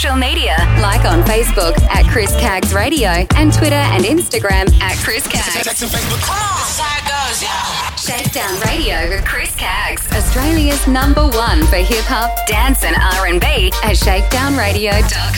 Social 0.00 0.16
media. 0.16 0.56
Like 0.80 1.04
on 1.04 1.22
Facebook 1.24 1.78
at 1.82 2.06
Chris 2.10 2.32
Caggs 2.36 2.72
Radio 2.72 3.10
and 3.36 3.52
Twitter 3.52 3.74
and 3.74 4.02
Instagram 4.04 4.72
at 4.80 4.96
Chris 5.04 5.26
Caggs. 5.26 5.44
Come 5.44 5.60
on. 5.60 5.64
This 5.64 5.82
is 5.82 6.80
how 6.80 6.96
it 6.96 7.04
goes, 7.04 7.42
yeah. 7.42 7.94
Shakedown 7.96 8.58
Radio 8.60 9.14
with 9.14 9.24
Chris 9.26 9.54
Caggs, 9.56 10.10
Australia's 10.12 10.86
number 10.86 11.28
one 11.28 11.66
for 11.66 11.76
hip 11.76 12.06
hop, 12.06 12.30
dance, 12.46 12.82
and 12.82 12.96
R&B 12.96 13.72
at 13.84 13.96
shakedownradio.com. 13.96 15.29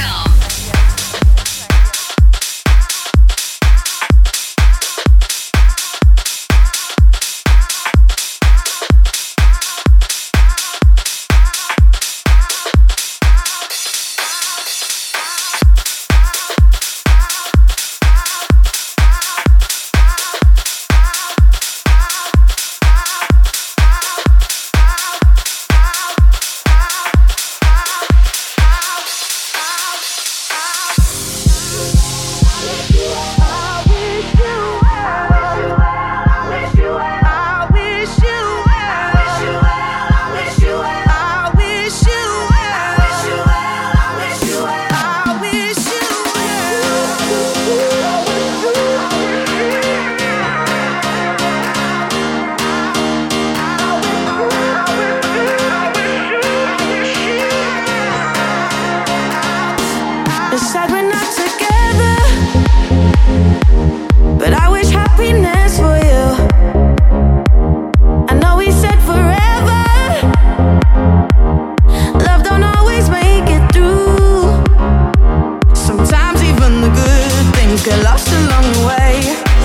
get 77.85 78.03
lost 78.05 78.29
along 78.31 78.63
the 78.73 78.87
way. 78.87 79.19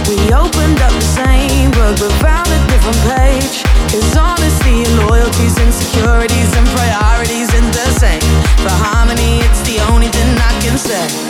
We 0.09 0.17
opened 0.33 0.81
up 0.81 0.91
the 0.91 1.01
same 1.01 1.69
book 1.71 1.97
but 1.99 2.11
found 2.23 2.47
a 2.47 2.59
different 2.67 2.97
page. 3.05 3.63
Cause 3.91 4.17
honesty 4.17 4.85
loyalties, 5.05 5.57
insecurities 5.59 6.51
and 6.57 6.67
priorities 6.69 7.53
ain't 7.53 7.73
the 7.73 7.89
same. 7.99 8.21
For 8.63 8.73
harmony, 8.73 9.39
it's 9.45 9.61
the 9.61 9.79
only 9.91 10.07
thing 10.07 10.29
I 10.37 10.59
can 10.61 10.77
say. 10.77 11.26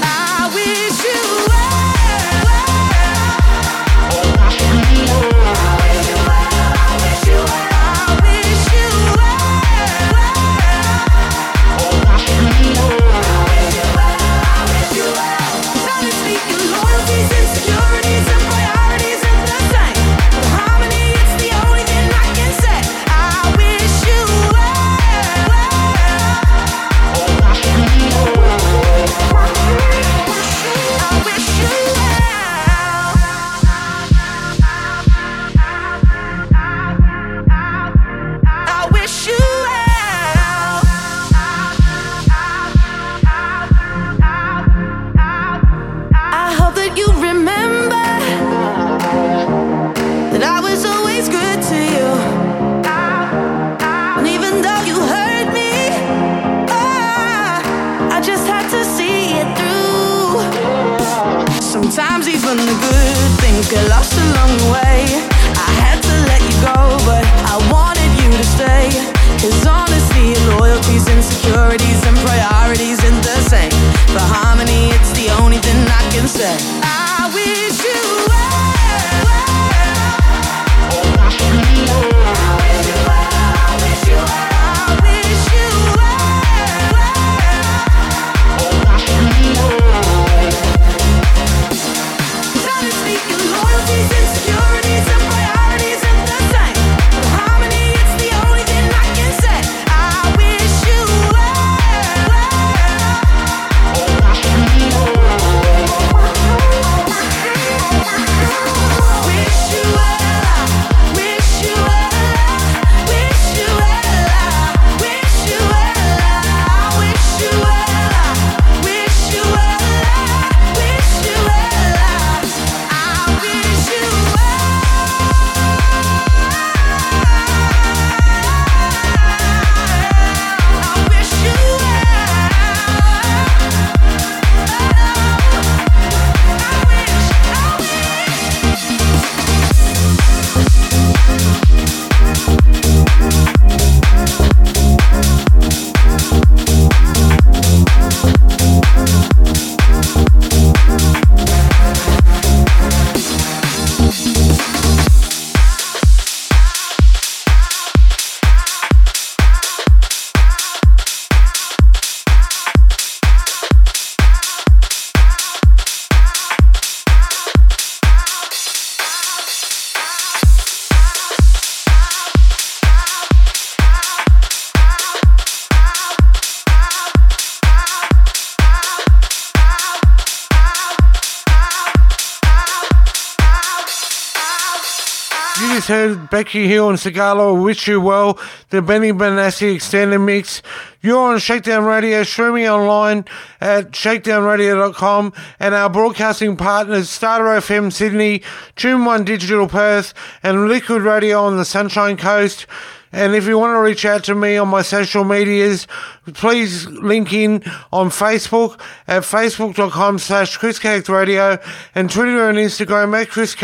Becky 186.29 186.67
Hill 186.67 186.89
and 186.89 186.97
Sigala 186.97 187.61
Wish 187.61 187.87
You 187.87 188.01
Well, 188.01 188.39
the 188.69 188.81
Benny 188.81 189.11
Benassi 189.11 189.75
extended 189.75 190.19
mix. 190.19 190.61
You're 191.01 191.33
on 191.33 191.39
Shakedown 191.39 191.85
Radio, 191.85 192.23
Stream 192.23 192.55
me 192.55 192.69
online 192.69 193.25
at 193.61 193.91
shakedownradio.com 193.91 195.33
and 195.59 195.75
our 195.75 195.89
broadcasting 195.89 196.57
partners 196.57 197.09
Starter 197.09 197.45
FM 197.45 197.91
Sydney, 197.93 198.43
Tune 198.75 199.05
1 199.05 199.23
Digital 199.23 199.67
Perth 199.67 200.13
and 200.43 200.67
Liquid 200.67 201.01
Radio 201.01 201.43
on 201.43 201.57
the 201.57 201.65
Sunshine 201.65 202.17
Coast. 202.17 202.65
And 203.11 203.35
if 203.35 203.45
you 203.45 203.57
want 203.57 203.75
to 203.75 203.79
reach 203.79 204.05
out 204.05 204.23
to 204.25 204.35
me 204.35 204.57
on 204.57 204.67
my 204.67 204.81
social 204.81 205.23
medias, 205.23 205.87
please 206.33 206.85
link 206.87 207.31
in 207.33 207.63
on 207.91 208.09
Facebook 208.09 208.79
at 209.07 209.23
facebook.com 209.23 210.19
slash 210.19 210.57
Chris 210.57 210.83
Radio 210.83 211.57
and 211.95 212.11
Twitter 212.11 212.49
and 212.49 212.57
Instagram 212.57 213.17
at 213.19 213.29
Chris 213.29 213.55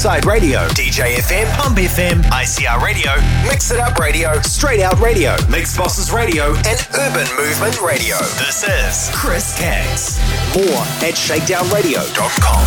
Inside 0.00 0.24
Radio, 0.24 0.64
DJ 0.68 1.16
FM, 1.16 1.44
Pump 1.58 1.76
FM, 1.76 2.22
ICR 2.32 2.80
Radio, 2.80 3.10
Mix 3.46 3.70
It 3.70 3.78
Up 3.78 3.98
Radio, 3.98 4.40
Straight 4.40 4.80
Out 4.80 4.98
Radio, 4.98 5.36
Mix 5.50 5.76
Bosses 5.76 6.10
Radio, 6.10 6.54
and 6.54 6.88
Urban 6.94 7.26
Movement 7.36 7.78
Radio. 7.82 8.16
This 8.40 8.64
is 8.64 9.10
Chris 9.14 9.58
Caggs. 9.58 10.18
More 10.56 10.64
at 11.04 11.12
shakedownradio.com. 11.12 12.64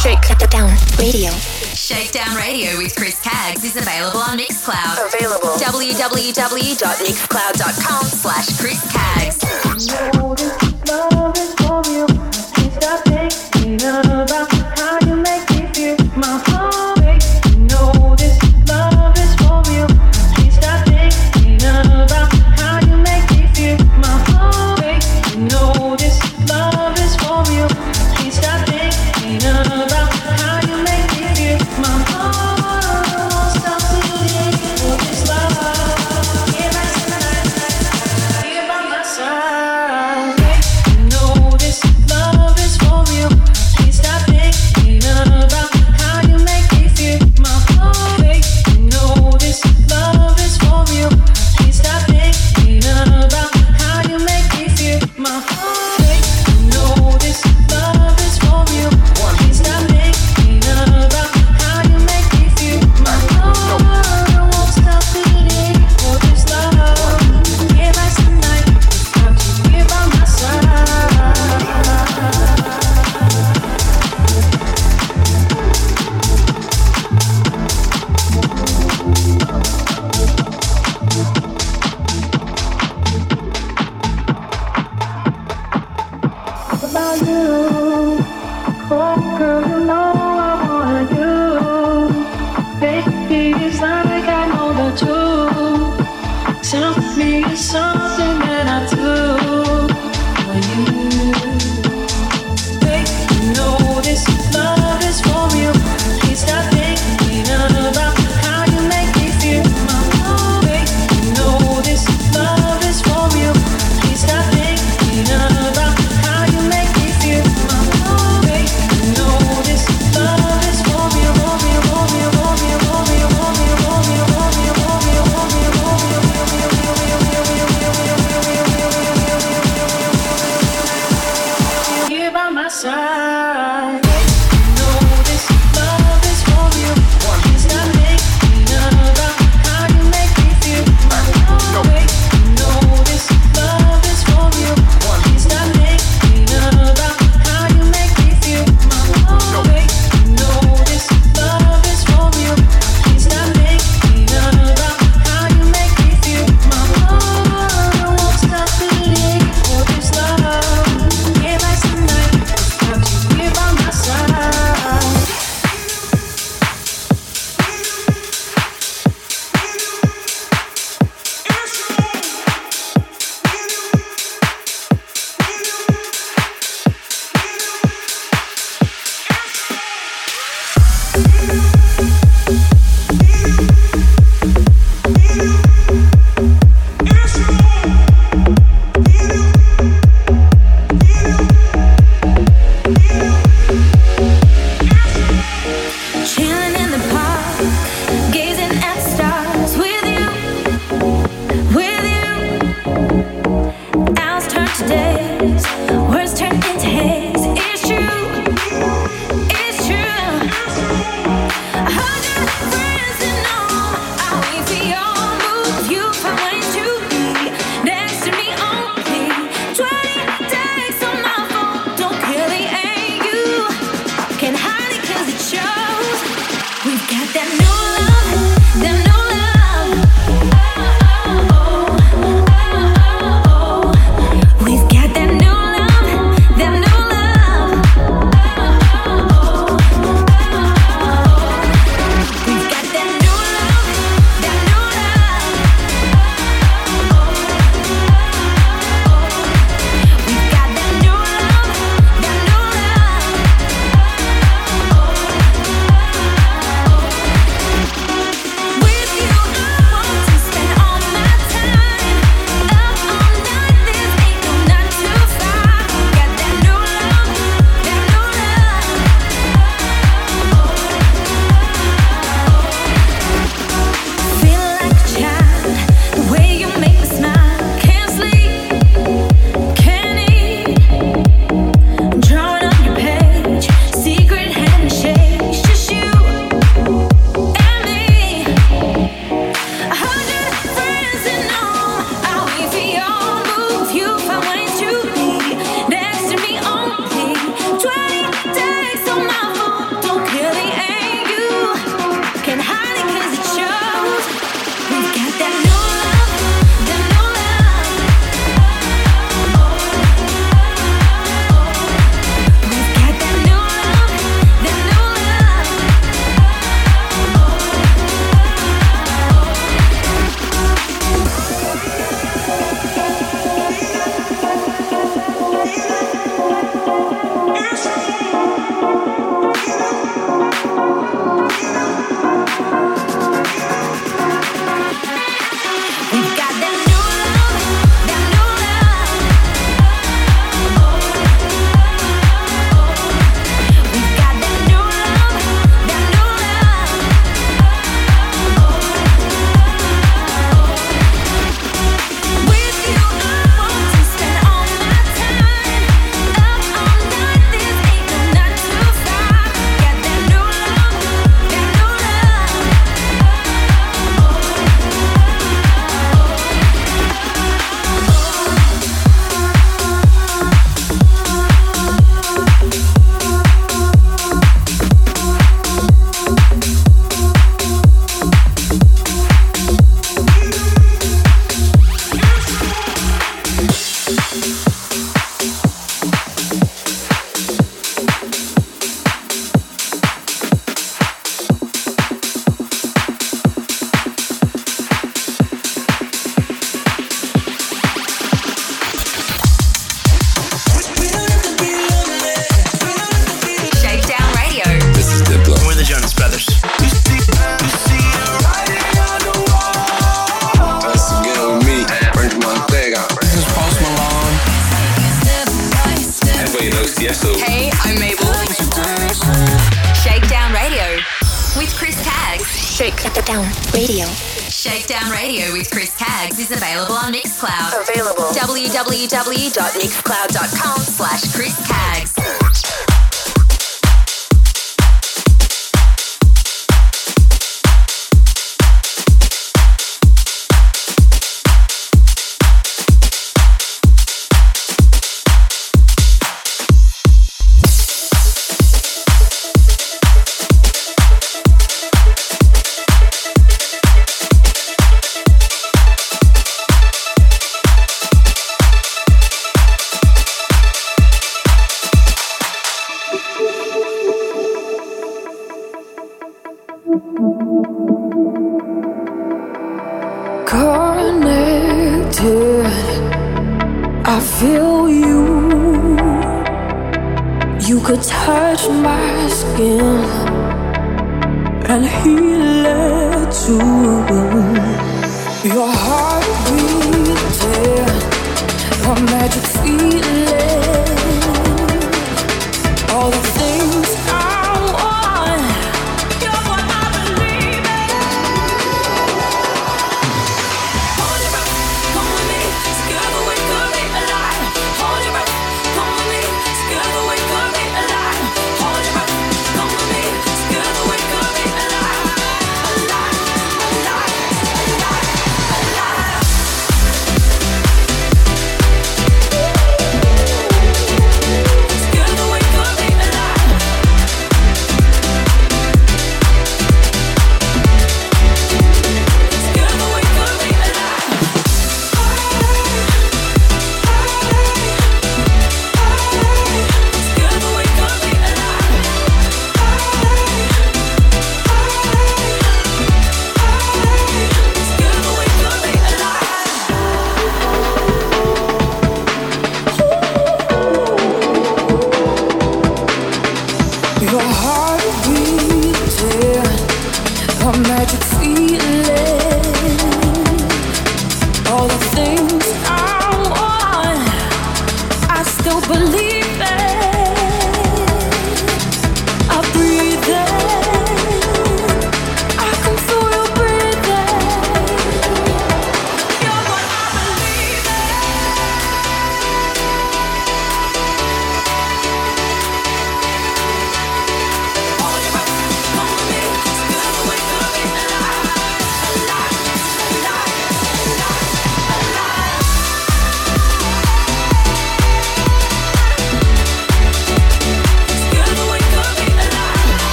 Shakedown 0.00 0.74
Radio. 0.98 1.30
Shakedown 1.76 2.34
Radio 2.34 2.78
with 2.78 2.96
Chris 2.96 3.20
Caggs 3.20 3.62
is 3.62 3.76
available 3.76 4.20
on 4.20 4.38
Mixcloud. 4.38 5.14
Available. 5.14 5.50
www.mixcloud.com 5.60 8.06
slash 8.06 8.58
Chris 8.58 8.80
Caggs. 8.90 9.44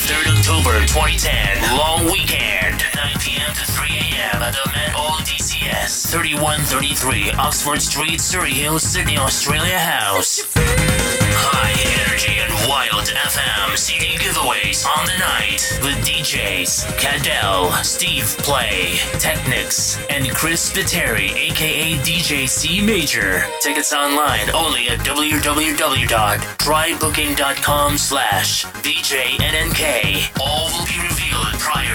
3rd 0.10 0.34
October 0.34 0.82
2010, 0.89 1.78
long 1.78 2.06
weekend, 2.06 2.82
9 2.97 3.20
p.m. 3.22 3.54
to 3.54 3.66
3 3.70 3.86
a.m. 3.86 4.41
at 4.41 4.58
the 4.58 4.66
Met 4.74 4.97
Old 4.97 5.22
DCS, 5.62 6.09
3133 6.12 7.32
Oxford 7.34 7.80
Street, 7.82 8.20
Surry 8.20 8.51
Hills, 8.51 8.82
Sydney, 8.84 9.18
Australia 9.18 9.78
House. 9.78 10.41
High 10.55 11.76
energy 12.01 12.39
and 12.39 12.51
wild 12.68 13.05
FM 13.05 13.78
CD 13.78 14.18
giveaways 14.18 14.86
on 14.88 15.05
the 15.05 15.16
night 15.20 15.62
with 15.84 15.95
DJs 16.05 16.97
Cadell, 16.97 17.72
Steve 17.84 18.26
Play, 18.39 18.97
Technics, 19.20 19.99
and 20.09 20.28
Chris 20.32 20.72
Spiteri, 20.72 21.30
aka 21.32 21.93
DJ 21.97 22.47
C 22.49 22.82
Major. 22.84 23.43
Tickets 23.62 23.93
online 23.93 24.49
only 24.55 24.88
at 24.89 24.97
www.trybooking.com 24.99 27.97
slash 27.97 28.66
VJNNK. 28.66 30.39
All 30.41 30.66
will 30.72 30.86
be 30.86 30.99
revealed 31.07 31.53
prior. 31.59 31.90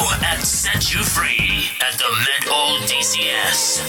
At 0.00 0.40
Set 0.40 0.94
You 0.94 1.02
Free 1.02 1.68
at 1.82 1.98
the 1.98 2.08
Met 2.24 2.48
DCS. 2.88 3.82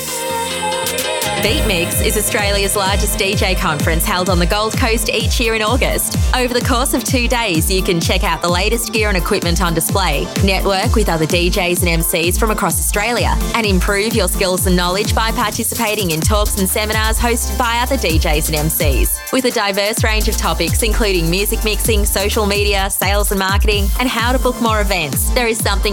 Beat 1.41 1.66
Mix 1.68 1.99
is 2.01 2.16
Australia's 2.16 2.76
largest 2.76 3.20
DJ 3.20 3.58
conference 3.58 4.06
held 4.06 4.30
on 4.30 4.39
the 4.39 4.45
Gold 4.45 4.78
Coast 4.78 5.10
each 5.10 5.41
year 5.41 5.56
in 5.56 5.62
August. 5.62 6.18
Over 6.34 6.54
the 6.54 6.66
course 6.66 6.93
of 6.93 7.04
two 7.04 7.28
days, 7.28 7.70
you 7.70 7.84
can 7.84 7.99
check 7.99 8.24
out 8.24 8.41
the 8.41 8.47
latest 8.47 8.93
gear 8.93 9.10
and 9.10 9.18
equipment 9.18 9.62
on 9.62 9.74
display, 9.74 10.26
network 10.43 10.95
with 10.95 11.10
other 11.10 11.26
DJs 11.26 11.86
and 11.86 12.01
MCs 12.01 12.39
from 12.39 12.51
across 12.51 12.80
Australia, 12.80 13.36
and 13.56 13.66
improve 13.66 14.14
your 14.16 14.30
skills 14.30 14.68
and 14.68 14.78
knowledge 14.78 15.14
by 15.14 15.32
participating 15.32 16.12
in 16.12 16.22
talks 16.22 16.58
and 16.60 16.70
seminars 16.70 17.20
hosted 17.20 17.58
by 17.58 17.80
other 17.80 17.97
DJs 17.97 18.47
and 18.47 18.70
MCs. 18.70 19.34
With 19.34 19.43
a 19.43 19.51
diverse 19.51 20.01
range 20.01 20.30
of 20.30 20.38
topics, 20.38 20.82
including 20.82 21.30
music 21.30 21.64
mixing, 21.66 22.06
social 22.06 22.45
media, 22.45 22.89
sales 22.89 23.32
and 23.32 23.39
marketing, 23.39 23.89
and 23.99 24.08
how 24.08 24.32
to 24.32 24.39
book 24.39 24.62
more 24.62 24.80
events, 24.80 25.30
there 25.32 25.47
is 25.47 25.58
something 25.58 25.93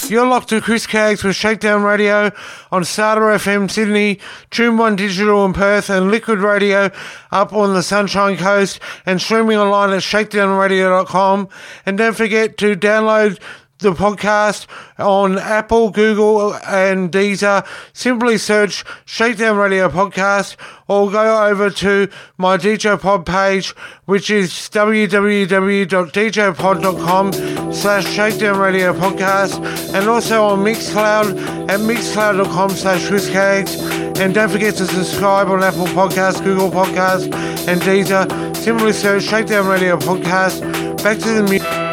You're 0.07 0.27
locked 0.27 0.49
to 0.49 0.61
Chris 0.61 0.85
Caggs 0.85 1.23
with 1.23 1.35
Shakedown 1.35 1.81
Radio 1.81 2.31
on 2.71 2.83
Starter 2.83 3.21
FM 3.21 3.71
Sydney, 3.71 4.19
Tune 4.51 4.77
One 4.77 4.95
Digital 4.95 5.43
in 5.45 5.53
Perth, 5.53 5.89
and 5.89 6.11
Liquid 6.11 6.39
Radio 6.39 6.91
up 7.31 7.53
on 7.53 7.73
the 7.73 7.81
Sunshine 7.81 8.37
Coast, 8.37 8.79
and 9.05 9.19
streaming 9.19 9.57
online 9.57 9.91
at 9.91 10.01
shakedownradio.com. 10.01 11.49
And 11.87 11.97
don't 11.97 12.15
forget 12.15 12.57
to 12.59 12.75
download 12.75 13.39
the 13.85 13.93
podcast 13.93 14.65
on 14.97 15.37
Apple, 15.37 15.91
Google, 15.91 16.55
and 16.65 17.11
Deezer. 17.11 17.63
Simply 17.93 18.39
search 18.39 18.83
Shakedown 19.05 19.57
Radio 19.57 19.89
Podcast 19.89 20.55
or 20.87 21.11
go 21.11 21.45
over 21.45 21.69
to 21.69 22.09
my 22.37 22.57
DJ 22.57 22.99
Pod 22.99 23.27
page, 23.27 23.75
which 24.05 24.31
is 24.31 24.49
www.djpod.com 24.51 27.33
slash 27.73 28.07
Shakedown 28.07 28.57
Radio 28.57 28.93
Podcast 28.93 29.93
and 29.93 30.09
also 30.09 30.45
on 30.45 30.59
Mixcloud 30.59 31.69
at 31.69 31.79
mixcloud.com 31.79 32.69
slash 32.71 33.07
Caggs. 33.31 33.75
And 34.19 34.33
don't 34.33 34.49
forget 34.49 34.73
to 34.75 34.87
subscribe 34.87 35.49
on 35.49 35.61
Apple 35.63 35.85
Podcasts, 35.87 36.41
Google 36.43 36.71
Podcasts, 36.71 37.25
and 37.67 37.81
Deezer. 37.81 38.55
Simply 38.55 38.93
search 38.93 39.23
Shakedown 39.23 39.67
Radio 39.67 39.97
Podcast. 39.97 40.61
Back 41.03 41.17
to 41.19 41.33
the 41.33 41.43
music. 41.43 41.84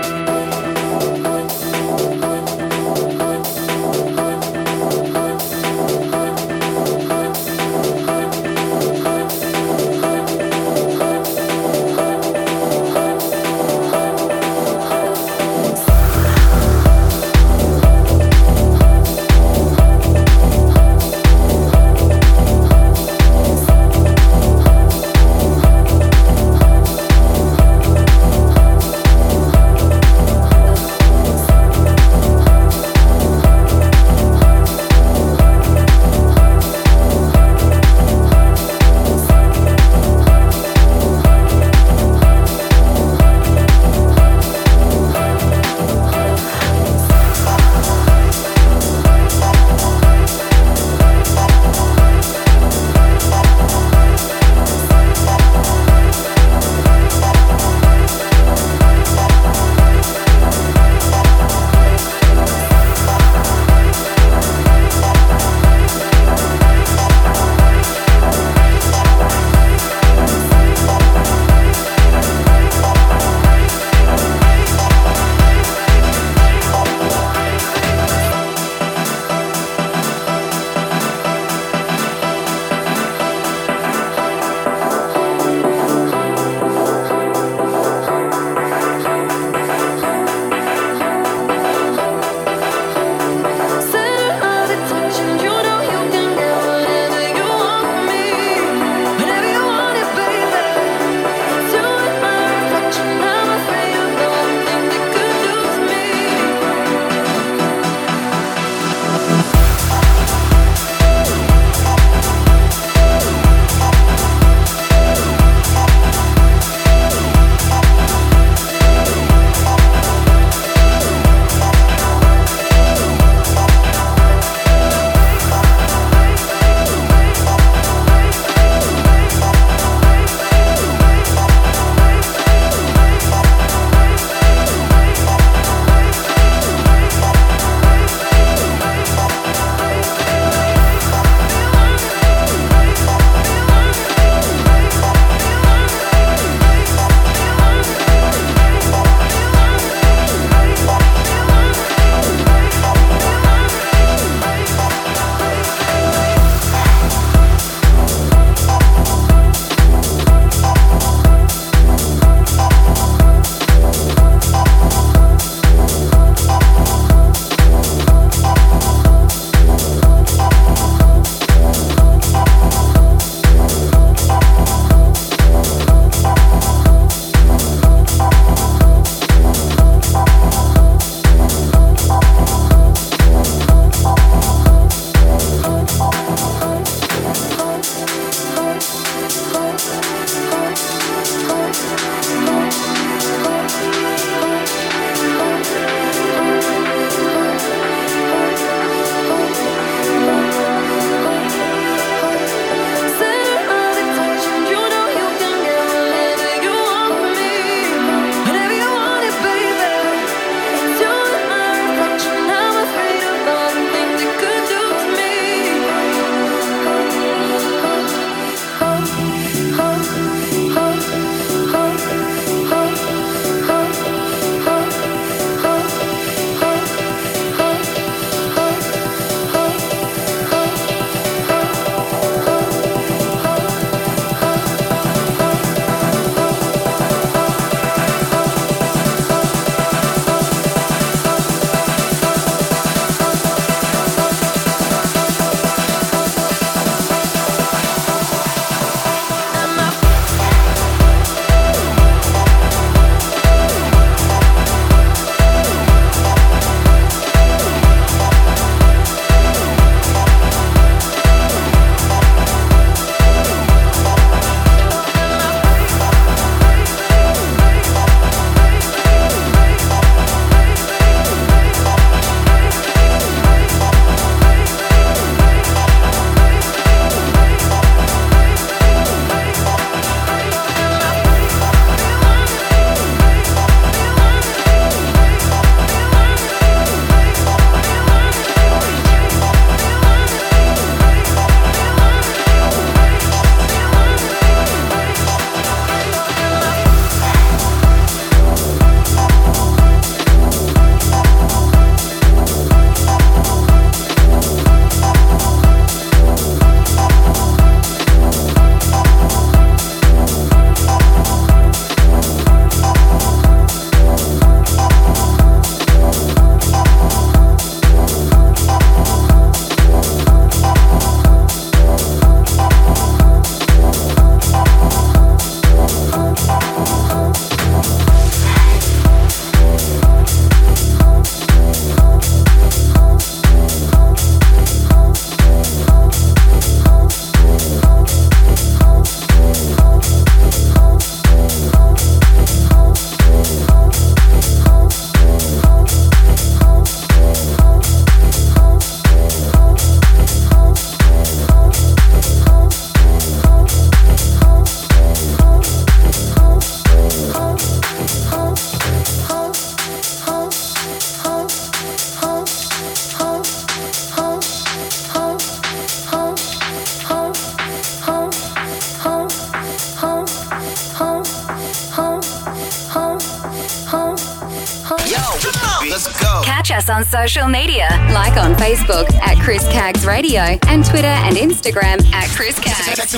Social 377.22 377.46
media, 377.48 377.86
like 378.12 378.36
on 378.36 378.54
Facebook 378.56 379.08
at 379.22 379.38
Chris 379.38 379.62
Caggs 379.68 380.04
Radio 380.04 380.58
and 380.66 380.84
Twitter 380.84 381.06
and 381.06 381.36
Instagram 381.36 382.04
at 382.12 382.28
Chris 382.30 382.58
Caggs. 382.58 383.12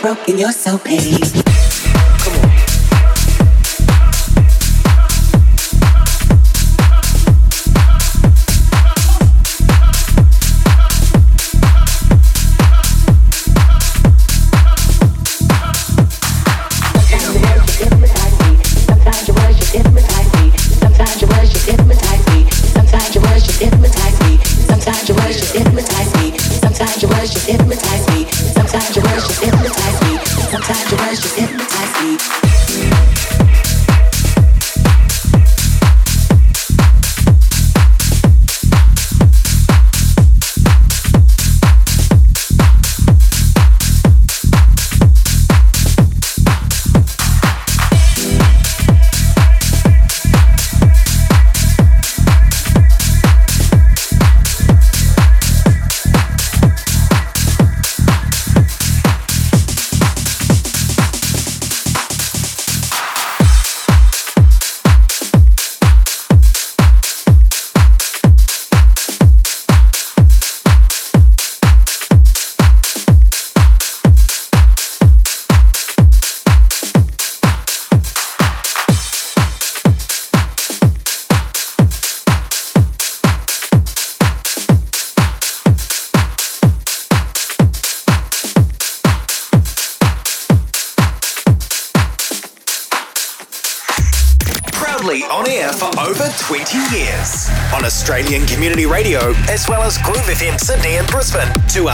broken, 0.00 0.38
you're 0.38 0.52
so 0.52 0.78
paid. 0.78 1.59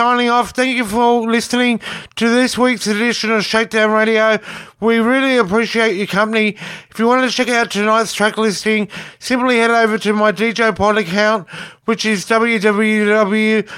signing 0.00 0.30
off. 0.30 0.52
Thank 0.52 0.78
you 0.78 0.86
for 0.86 1.30
listening 1.30 1.78
to 2.16 2.30
this 2.30 2.56
week's 2.56 2.86
edition 2.86 3.30
of 3.32 3.44
Shakedown 3.44 3.90
Radio. 3.90 4.38
We 4.80 4.98
really 4.98 5.36
appreciate 5.36 5.94
your 5.94 6.06
company. 6.06 6.56
If 6.90 6.98
you 6.98 7.06
want 7.06 7.30
to 7.30 7.36
check 7.36 7.50
out 7.50 7.70
tonight's 7.70 8.14
track 8.14 8.38
listing, 8.38 8.88
simply 9.18 9.58
head 9.58 9.70
over 9.70 9.98
to 9.98 10.14
my 10.14 10.32
DJ 10.32 10.74
Pod 10.74 10.96
account, 10.96 11.46
which 11.84 12.06
is 12.06 12.24
www.djpod.com 12.24 13.68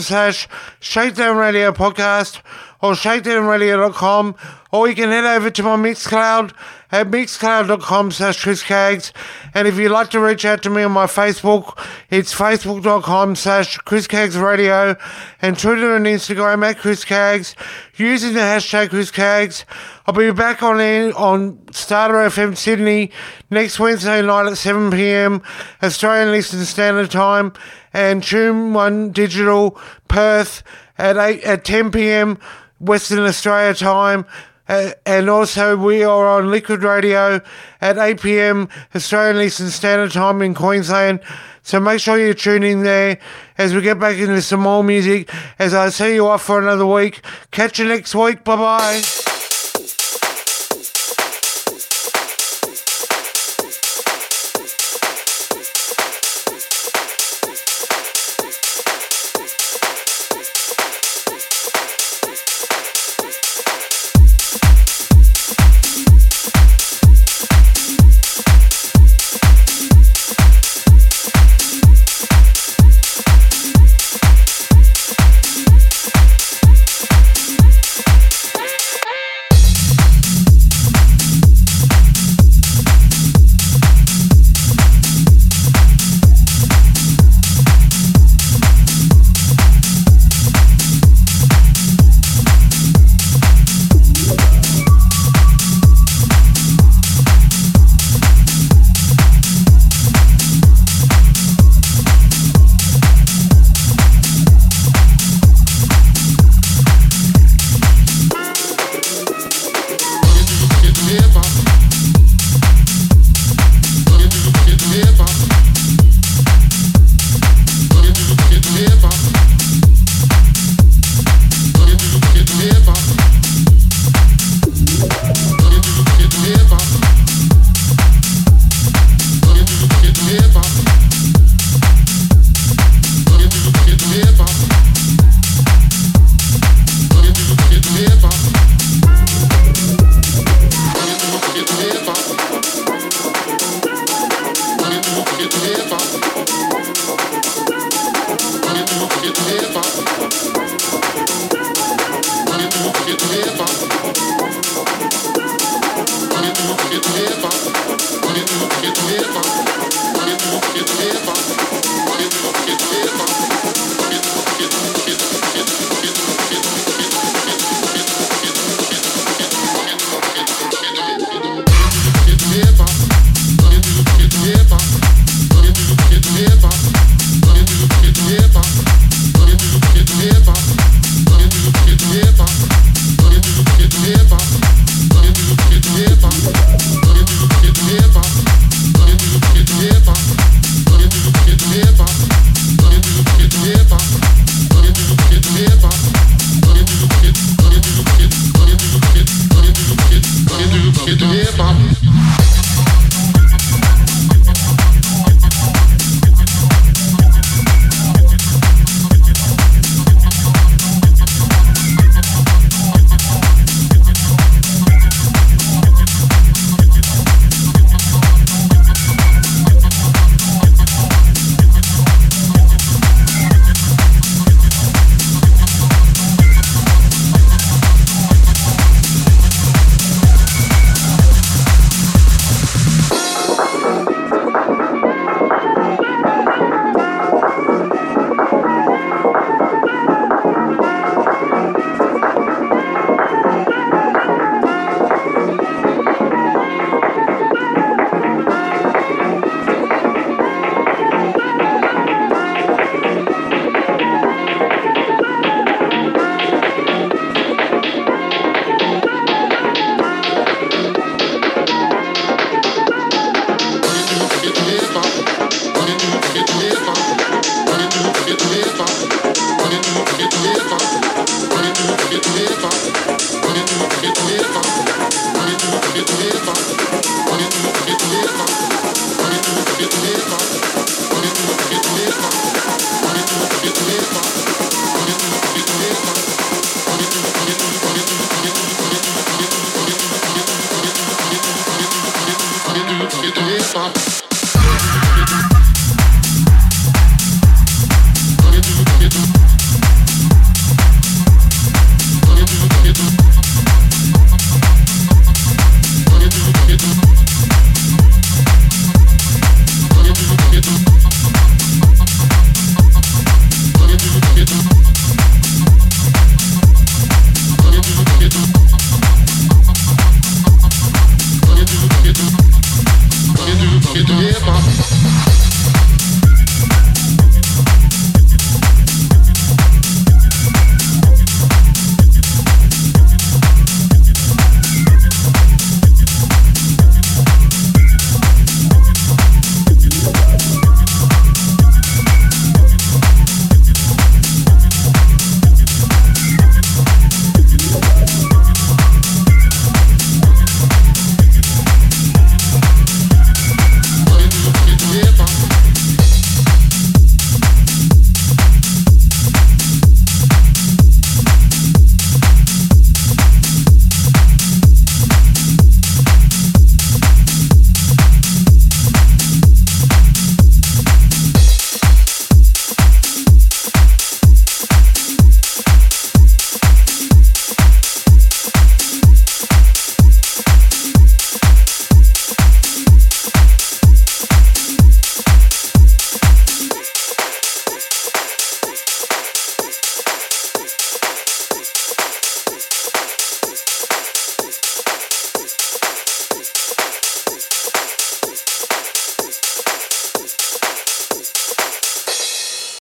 slash 0.00 0.48
Shakedown 0.78 1.36
Radio 1.36 1.72
Podcast 1.72 2.40
or 2.80 2.92
shakedownradio.com, 2.92 4.36
or 4.70 4.88
you 4.88 4.94
can 4.94 5.08
head 5.08 5.24
over 5.24 5.50
to 5.50 5.62
my 5.64 5.74
Mixcloud 5.74 6.52
at 6.92 7.08
mixcloud.com 7.08 8.10
slash 8.10 8.42
Chris 8.42 8.62
Caggs. 8.62 9.12
And 9.54 9.66
if 9.66 9.76
you'd 9.78 9.90
like 9.90 10.10
to 10.10 10.20
reach 10.20 10.44
out 10.44 10.62
to 10.62 10.70
me 10.70 10.82
on 10.82 10.92
my 10.92 11.06
Facebook, 11.06 11.76
it's 12.10 12.34
facebook.com 12.34 13.34
slash 13.34 13.78
Chris 13.78 14.06
Caggs 14.06 14.36
Radio 14.36 14.94
and 15.40 15.58
Twitter 15.58 15.96
and 15.96 16.04
Instagram 16.04 16.64
at 16.68 16.78
Chris 16.78 17.04
Caggs 17.04 17.56
using 17.96 18.34
the 18.34 18.40
hashtag 18.40 18.90
Chris 18.90 19.10
Caggs. 19.10 19.64
I'll 20.06 20.14
be 20.14 20.30
back 20.32 20.62
on 20.62 20.80
air 20.80 21.16
on 21.16 21.58
Starter 21.72 22.14
FM 22.14 22.56
Sydney 22.56 23.10
next 23.50 23.80
Wednesday 23.80 24.20
night 24.20 24.50
at 24.50 24.58
7 24.58 24.90
p.m. 24.90 25.42
Australian 25.82 26.34
Eastern 26.34 26.64
Standard 26.64 27.10
Time 27.10 27.52
and 27.94 28.22
Tune 28.22 28.74
One 28.74 29.12
Digital 29.12 29.80
Perth 30.08 30.62
at 30.98 31.16
8 31.16 31.42
at 31.42 31.64
10 31.64 31.90
p.m. 31.90 32.38
Western 32.80 33.20
Australia 33.20 33.74
time. 33.74 34.26
Uh, 34.72 34.90
and 35.04 35.28
also, 35.28 35.76
we 35.76 36.02
are 36.02 36.26
on 36.26 36.50
Liquid 36.50 36.82
Radio 36.82 37.42
at 37.82 37.98
8 37.98 38.18
pm 38.22 38.70
Australian 38.94 39.44
Eastern 39.44 39.68
Standard 39.68 40.12
Time 40.12 40.40
in 40.40 40.54
Queensland. 40.54 41.20
So 41.62 41.78
make 41.78 42.00
sure 42.00 42.16
you 42.16 42.32
tune 42.32 42.62
in 42.62 42.82
there 42.82 43.18
as 43.58 43.74
we 43.74 43.82
get 43.82 44.00
back 44.00 44.16
into 44.16 44.40
some 44.40 44.60
more 44.60 44.82
music. 44.82 45.28
As 45.58 45.74
I 45.74 45.90
see 45.90 46.14
you 46.14 46.26
off 46.26 46.44
for 46.44 46.58
another 46.58 46.86
week. 46.86 47.20
Catch 47.50 47.80
you 47.80 47.84
next 47.86 48.14
week. 48.14 48.44
Bye 48.44 48.56
bye. 48.56 49.41